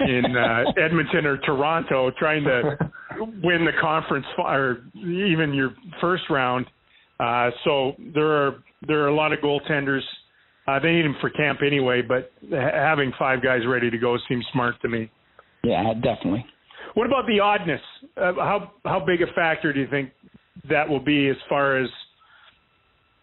[0.00, 2.90] in uh, Edmonton or Toronto trying to
[3.42, 6.66] win the conference or even your first round.
[7.20, 10.02] Uh, so there are there are a lot of goaltenders.
[10.66, 14.16] Uh, they need them for camp anyway, but ha- having five guys ready to go
[14.28, 15.10] seems smart to me.
[15.64, 16.44] Yeah, definitely.
[16.94, 17.80] What about the oddness?
[18.16, 20.10] Uh, how how big a factor do you think
[20.68, 21.88] that will be as far as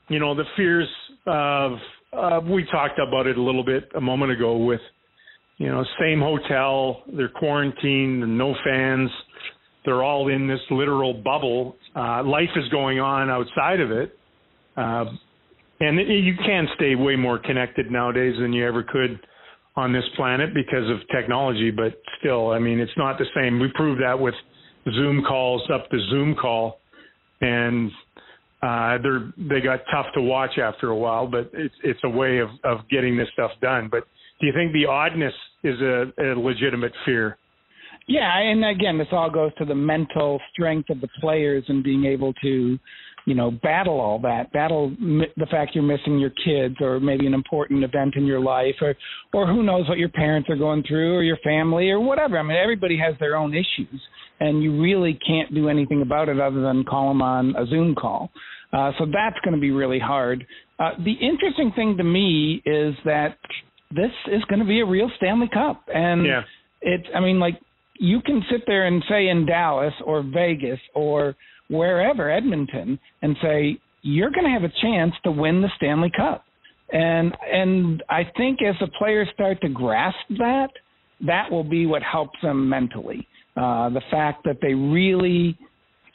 [0.10, 0.88] you know the fears
[1.26, 1.74] of?
[2.14, 4.82] Uh, we talked about it a little bit a moment ago with
[5.58, 9.10] you know same hotel, they're quarantined, no fans,
[9.86, 11.76] they're all in this literal bubble.
[11.96, 14.18] Uh, life is going on outside of it,
[14.76, 15.06] uh,
[15.80, 19.20] and you can stay way more connected nowadays than you ever could
[19.78, 23.60] on this planet because of technology, but still, I mean, it's not the same.
[23.60, 24.36] We proved that with
[24.94, 26.80] Zoom calls up the Zoom call,
[27.42, 27.92] and
[28.62, 31.28] uh, they're they got tough to watch after a while.
[31.28, 33.90] But it's it's a way of of getting this stuff done.
[33.92, 34.06] But
[34.40, 37.38] do you think the oddness is a, a legitimate fear?
[38.08, 42.06] Yeah, and again, this all goes to the mental strength of the players and being
[42.06, 42.78] able to,
[43.26, 47.26] you know, battle all that, battle mi- the fact you're missing your kids or maybe
[47.26, 48.94] an important event in your life, or
[49.34, 52.38] or who knows what your parents are going through or your family or whatever.
[52.38, 54.00] I mean, everybody has their own issues,
[54.40, 57.96] and you really can't do anything about it other than call them on a Zoom
[57.96, 58.30] call.
[58.72, 60.46] Uh, so that's going to be really hard.
[60.78, 63.38] Uh, the interesting thing to me is that
[63.90, 66.42] this is going to be a real Stanley Cup, and Yeah.
[66.82, 67.08] it's.
[67.16, 67.60] I mean, like
[68.00, 71.36] you can sit there and say in Dallas or Vegas or
[71.70, 76.44] wherever, Edmonton, and say you're going to have a chance to win the Stanley Cup.
[76.92, 80.70] And and I think as the players start to grasp that,
[81.26, 83.28] that will be what helps them mentally.
[83.58, 85.58] Uh, the fact that they really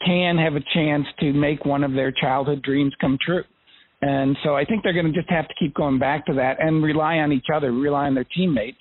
[0.06, 3.42] can have a chance to make one of their childhood dreams come true.
[4.02, 6.56] And so I think they're going to just have to keep going back to that
[6.60, 8.78] and rely on each other, rely on their teammates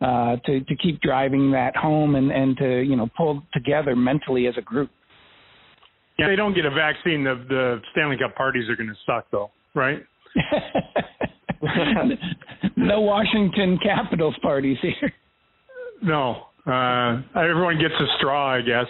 [0.00, 4.46] uh, to to keep driving that home and and to you know pull together mentally
[4.46, 4.90] as a group.
[6.18, 8.96] Yeah, if they don't get a vaccine, the the Stanley Cup parties are going to
[9.06, 10.02] suck, though, right?
[12.76, 15.12] no Washington Capitals parties here.
[16.02, 18.86] No, uh, everyone gets a straw, I guess.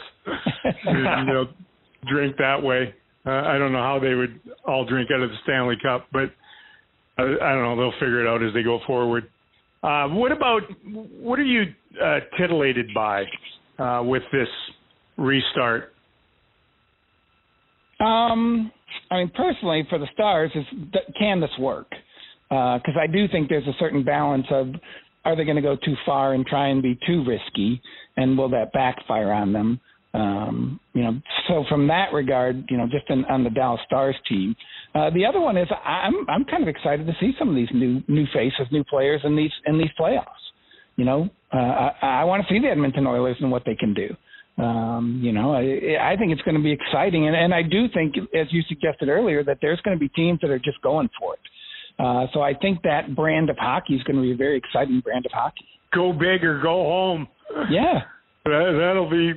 [0.85, 0.93] you
[1.33, 1.47] know,
[2.11, 2.95] drink that way.
[3.27, 6.31] Uh, I don't know how they would all drink out of the Stanley Cup, but
[7.19, 7.77] uh, I don't know.
[7.77, 9.29] They'll figure it out as they go forward.
[9.83, 11.65] Uh, what about what are you
[12.03, 13.25] uh, titillated by
[13.79, 14.49] uh, with this
[15.17, 15.95] restart?
[18.01, 18.73] Um,
[19.11, 20.65] I mean, personally, for the Stars, is
[21.19, 21.91] can this work?
[22.49, 24.69] Because uh, I do think there's a certain balance of
[25.25, 27.81] are they going to go too far and try and be too risky,
[28.17, 29.81] and will that backfire on them?
[30.15, 34.17] Um, you know, so from that regard, you know, just in, on the Dallas Stars
[34.29, 34.57] team.
[34.95, 37.69] Uh, the other one is I'm I'm kind of excited to see some of these
[37.75, 40.25] new new faces, new players in these in these playoffs.
[40.97, 43.95] You know, uh, I, I want to see the Edmonton Oilers and what they can
[43.95, 44.17] do.
[44.63, 47.87] Um, you know, I, I think it's going to be exciting, and, and I do
[47.95, 51.09] think, as you suggested earlier, that there's going to be teams that are just going
[51.21, 51.41] for it.
[52.01, 55.01] Uh, so I think that brand of hockey is going to be a very exciting
[55.01, 55.67] brand of hockey.
[55.95, 57.29] Go big or go home.
[57.71, 58.01] Yeah,
[58.45, 59.33] that, that'll be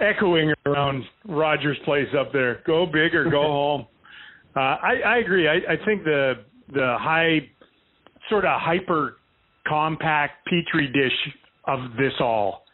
[0.00, 2.62] echoing around Rogers Place up there.
[2.66, 3.86] Go big or go home.
[4.56, 5.48] Uh, I, I agree.
[5.48, 6.34] I, I think the
[6.72, 7.40] the high,
[8.30, 9.16] sort of hyper
[9.66, 11.34] compact petri dish
[11.66, 12.64] of this all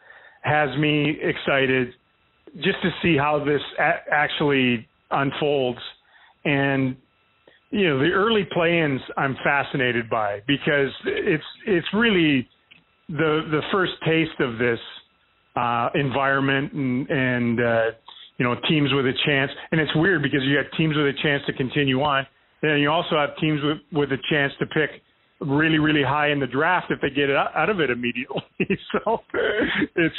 [0.42, 1.88] has me excited
[2.56, 5.80] just to see how this a- actually unfolds.
[6.44, 6.96] And
[7.70, 12.48] you know, the early play-ins I'm fascinated by because it's it's really
[13.08, 14.78] the the first taste of this
[15.56, 17.84] uh, environment and, and uh,
[18.38, 19.50] you know teams with a chance.
[19.72, 22.26] And it's weird because you got teams with a chance to continue on,
[22.62, 24.90] and you also have teams with with a chance to pick
[25.40, 28.42] really really high in the draft if they get out of it immediately.
[28.92, 29.20] so
[29.96, 30.14] it's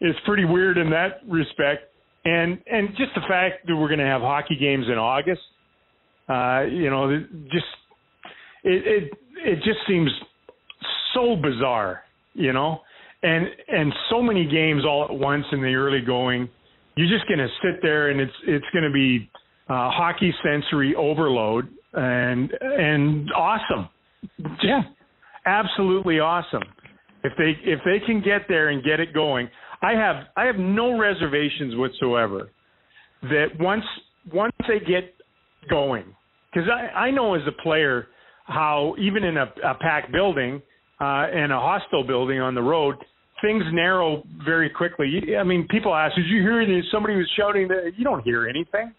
[0.00, 1.84] it's pretty weird in that respect.
[2.24, 5.40] And and just the fact that we're going to have hockey games in August,
[6.28, 7.64] uh, you know, just
[8.64, 9.12] it it
[9.44, 10.10] it just seems
[11.14, 12.02] so bizarre,
[12.34, 12.82] you know
[13.22, 16.48] and and so many games all at once in the early going.
[16.96, 19.30] You're just going to sit there, and it's it's going to be
[19.68, 23.88] uh, hockey sensory overload, and and awesome,
[24.38, 24.82] just yeah,
[25.46, 26.62] absolutely awesome.
[27.24, 29.48] If they if they can get there and get it going,
[29.82, 32.50] I have I have no reservations whatsoever
[33.22, 33.84] that once
[34.32, 35.14] once they get
[35.68, 36.04] going,
[36.52, 38.08] because I I know as a player
[38.44, 40.62] how even in a, a packed building
[41.00, 42.96] uh, in a hostile building on the road,
[43.40, 45.36] things narrow very quickly.
[45.38, 48.48] I mean, people ask, "Did you hear that somebody was shouting?" That you don't hear
[48.48, 48.94] anything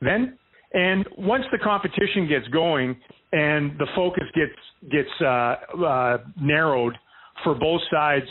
[0.00, 0.38] then.
[0.72, 2.96] And once the competition gets going
[3.32, 6.94] and the focus gets gets uh, uh, narrowed
[7.42, 8.26] for both sides,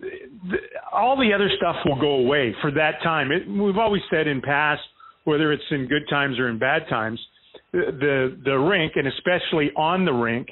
[0.00, 0.56] the,
[0.92, 3.30] all the other stuff will go away for that time.
[3.30, 4.82] It, we've always said in past,
[5.24, 7.20] whether it's in good times or in bad times,
[7.72, 10.48] the, the rink and especially on the rink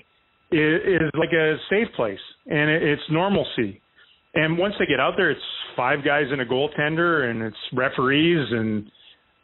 [0.53, 3.81] is, like a safe place and it's normalcy.
[4.35, 5.41] And once they get out there, it's
[5.77, 8.91] five guys and a goaltender, and it's referees and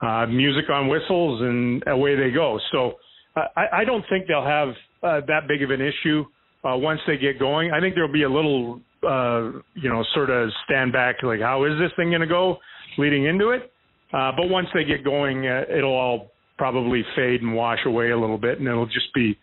[0.01, 2.61] uh, music on whistles, and away they go.
[2.71, 2.93] So
[3.35, 4.69] uh, I, I don't think they'll have
[5.03, 6.25] uh, that big of an issue
[6.65, 7.73] uh, once they get going.
[7.73, 11.65] I think there'll be a little, uh, you know, sort of stand back, like how
[11.65, 12.59] is this thing going to go
[12.99, 13.73] leading into it?
[14.13, 18.19] Uh, but once they get going, uh, it'll all probably fade and wash away a
[18.19, 19.37] little bit, and it'll just be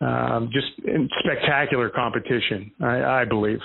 [0.00, 0.66] um, just
[1.24, 3.60] spectacular competition, I, I believe.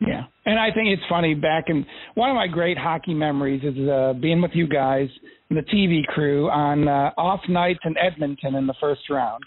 [0.00, 1.34] Yeah, and I think it's funny.
[1.34, 5.08] Back in one of my great hockey memories is uh, being with you guys
[5.50, 9.42] and the TV crew on uh, off nights in Edmonton in the first round,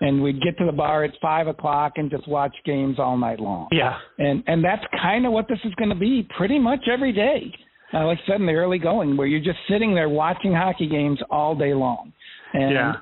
[0.00, 3.40] and we'd get to the bar at five o'clock and just watch games all night
[3.40, 3.68] long.
[3.72, 7.12] Yeah, and and that's kind of what this is going to be pretty much every
[7.12, 7.52] day.
[7.92, 10.88] Uh, like I said in the early going, where you're just sitting there watching hockey
[10.88, 12.12] games all day long,
[12.52, 12.92] and yeah.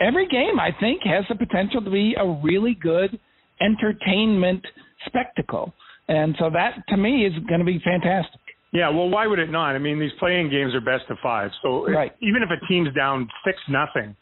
[0.00, 3.18] Every game I think has the potential to be a really good
[3.60, 4.64] entertainment
[5.06, 5.72] spectacle.
[6.08, 8.40] And so that to me is going to be fantastic.
[8.72, 9.76] Yeah, well, why would it not?
[9.76, 12.12] I mean, these play-in games are best of five, so right.
[12.20, 14.16] even if a team's down six nothing,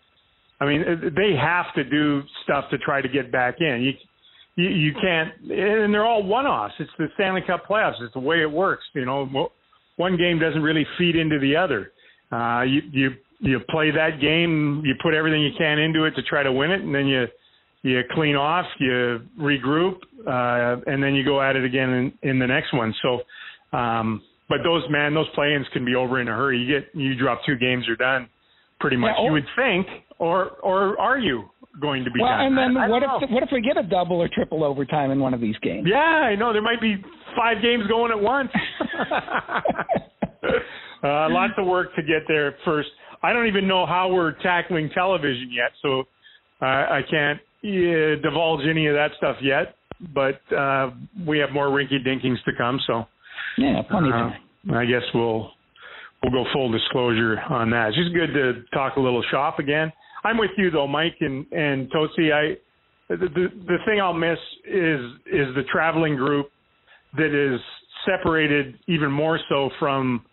[0.61, 0.85] I mean,
[1.17, 3.81] they have to do stuff to try to get back in.
[3.81, 3.93] You,
[4.63, 6.75] you, you can't, and they're all one-offs.
[6.79, 8.01] It's the Stanley Cup playoffs.
[8.03, 8.85] It's the way it works.
[8.95, 9.49] You know,
[9.97, 11.93] one game doesn't really feed into the other.
[12.31, 13.11] Uh, you you
[13.43, 16.71] you play that game, you put everything you can into it to try to win
[16.71, 17.27] it, and then you
[17.83, 21.91] you clean off, you regroup, uh, and then you go at it again
[22.23, 22.95] in, in the next one.
[23.03, 23.23] So,
[23.77, 26.59] um, but those man, those play-ins can be over in a hurry.
[26.61, 28.29] You get you drop two games, you're done,
[28.79, 29.15] pretty much.
[29.17, 29.87] Yeah, or- you would think,
[30.19, 31.49] or or are you
[31.81, 32.47] going to be Well, done?
[32.47, 33.27] and then I- what if know.
[33.35, 35.89] what if we get a double or triple overtime in one of these games?
[35.91, 37.03] Yeah, I know there might be
[37.37, 38.51] five games going at once.
[41.03, 42.89] uh, lots of work to get there first.
[43.23, 46.01] I don't even know how we're tackling television yet, so
[46.61, 49.77] uh, I can't uh, divulge any of that stuff yet.
[50.15, 50.91] But uh,
[51.27, 53.07] we have more rinky dinkings to come, so
[53.57, 54.41] Yeah, plenty of uh, time.
[54.75, 55.53] I guess we'll
[56.23, 57.89] we'll go full disclosure on that.
[57.89, 59.93] It's just good to talk a little shop again.
[60.25, 62.33] I'm with you though, Mike and and Tosi.
[62.33, 62.57] I
[63.09, 66.51] the, the the thing I'll miss is is the traveling group
[67.17, 67.61] that is
[68.05, 70.25] separated even more so from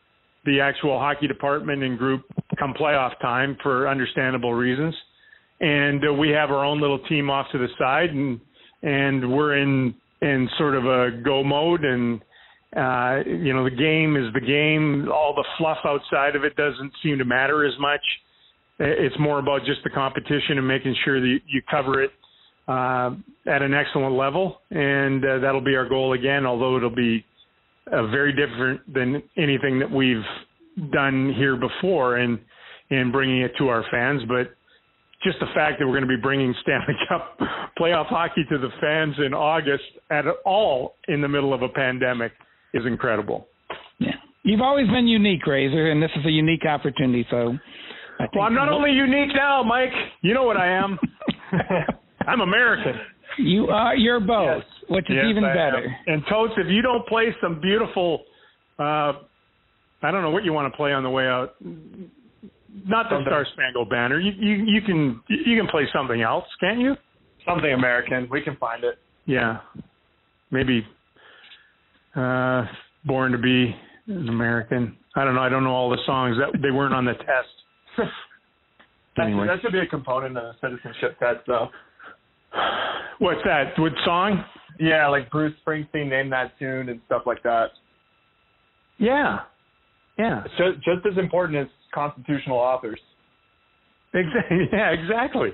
[0.49, 2.23] the actual hockey department and group
[2.57, 4.95] come playoff time for understandable reasons.
[5.61, 8.39] And uh, we have our own little team off to the side and
[8.81, 12.21] and we're in in sort of a go mode and
[12.77, 16.93] uh you know the game is the game all the fluff outside of it doesn't
[17.03, 18.01] seem to matter as much
[18.79, 22.11] it's more about just the competition and making sure that you, cover it
[22.67, 23.11] uh,
[23.45, 26.45] at an excellent level, and uh, that'll be our goal again.
[26.45, 27.25] Although it'll be
[27.91, 32.39] uh, very different than anything that we've done here before, in
[32.89, 34.21] in bringing it to our fans.
[34.27, 34.55] But
[35.23, 37.37] just the fact that we're going to be bringing Stanley Cup
[37.79, 42.31] playoff hockey to the fans in August at all in the middle of a pandemic
[42.73, 43.47] is incredible.
[43.99, 44.11] Yeah,
[44.43, 47.25] you've always been unique, Razor, and this is a unique opportunity.
[47.29, 47.57] So,
[48.19, 49.93] I think Well, I'm not only unique now, Mike.
[50.21, 50.97] You know what I am.
[52.27, 52.93] I'm American.
[53.39, 55.55] You are you're both, which is Yes, even I am.
[55.55, 55.95] better.
[56.07, 58.23] And Totes, if you don't play some beautiful,
[58.77, 59.13] uh,
[60.01, 61.55] I don't know what you want to play on the way out.
[62.85, 64.19] Not the Star Spangled Banner.
[64.19, 66.95] You, you you can you can play something else, can't you?
[67.47, 68.27] Something American.
[68.29, 68.97] We can find it.
[69.25, 69.59] Yeah,
[70.51, 70.85] maybe.
[72.15, 72.65] Uh,
[73.05, 73.73] Born to be
[74.07, 74.97] an American.
[75.15, 75.41] I don't know.
[75.41, 77.97] I don't know all the songs that they weren't on the test.
[79.17, 79.47] That, Anyway.
[79.47, 81.67] that should be a component of the citizenship test, though.
[83.19, 83.77] What's that?
[83.77, 84.43] What song?
[84.79, 87.67] Yeah, like Bruce Springsteen named that tune and stuff like that.
[88.97, 89.39] Yeah,
[90.17, 90.43] yeah.
[90.57, 92.99] Just, just as important as constitutional authors.
[94.13, 94.57] Exactly.
[94.71, 95.49] Yeah, exactly.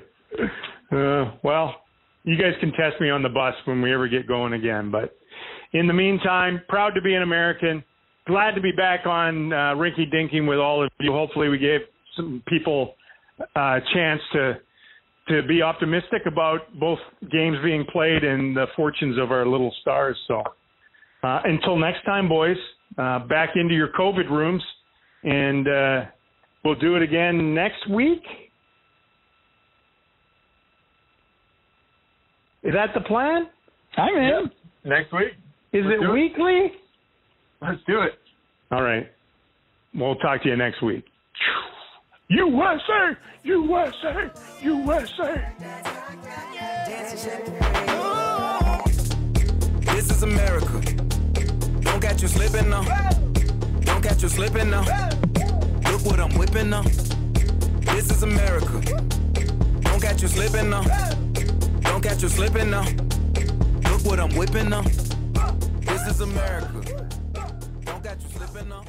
[0.91, 1.75] Uh, well,
[2.23, 4.91] you guys can test me on the bus when we ever get going again.
[4.91, 5.15] But
[5.73, 7.83] in the meantime, proud to be an American.
[8.27, 11.11] Glad to be back on uh, Rinky Dinking with all of you.
[11.11, 11.81] Hopefully, we gave
[12.15, 12.95] some people
[13.39, 14.53] uh, a chance to
[15.27, 16.99] to be optimistic about both
[17.31, 20.17] games being played and the fortunes of our little stars.
[20.27, 20.43] So,
[21.23, 22.57] uh, until next time, boys,
[22.97, 24.61] uh, back into your COVID rooms,
[25.23, 26.01] and uh,
[26.63, 28.21] we'll do it again next week.
[32.63, 33.47] Is that the plan?
[33.97, 34.51] I'm in.
[34.83, 35.33] Next week,
[35.73, 36.13] Is Let's it do it.
[36.13, 36.71] weekly?
[37.61, 38.11] let's do it.
[38.71, 39.07] All right.
[39.95, 41.05] We'll talk to you next week.
[42.27, 43.15] USA!
[43.43, 44.31] USA!
[44.63, 45.47] USA!
[49.85, 50.81] This is America.
[51.81, 52.81] Don't catch you slipping now.
[53.81, 54.81] Don't catch you slipping now.
[55.91, 56.81] Look what I'm whipping now.
[56.81, 58.81] This is America.
[59.81, 60.81] Don't catch you slipping now.
[61.81, 62.87] Don't catch you slipping now.
[63.91, 64.81] Look what I'm whipping now.
[65.81, 67.07] This is America.
[67.85, 68.83] Don't catch you slipping now.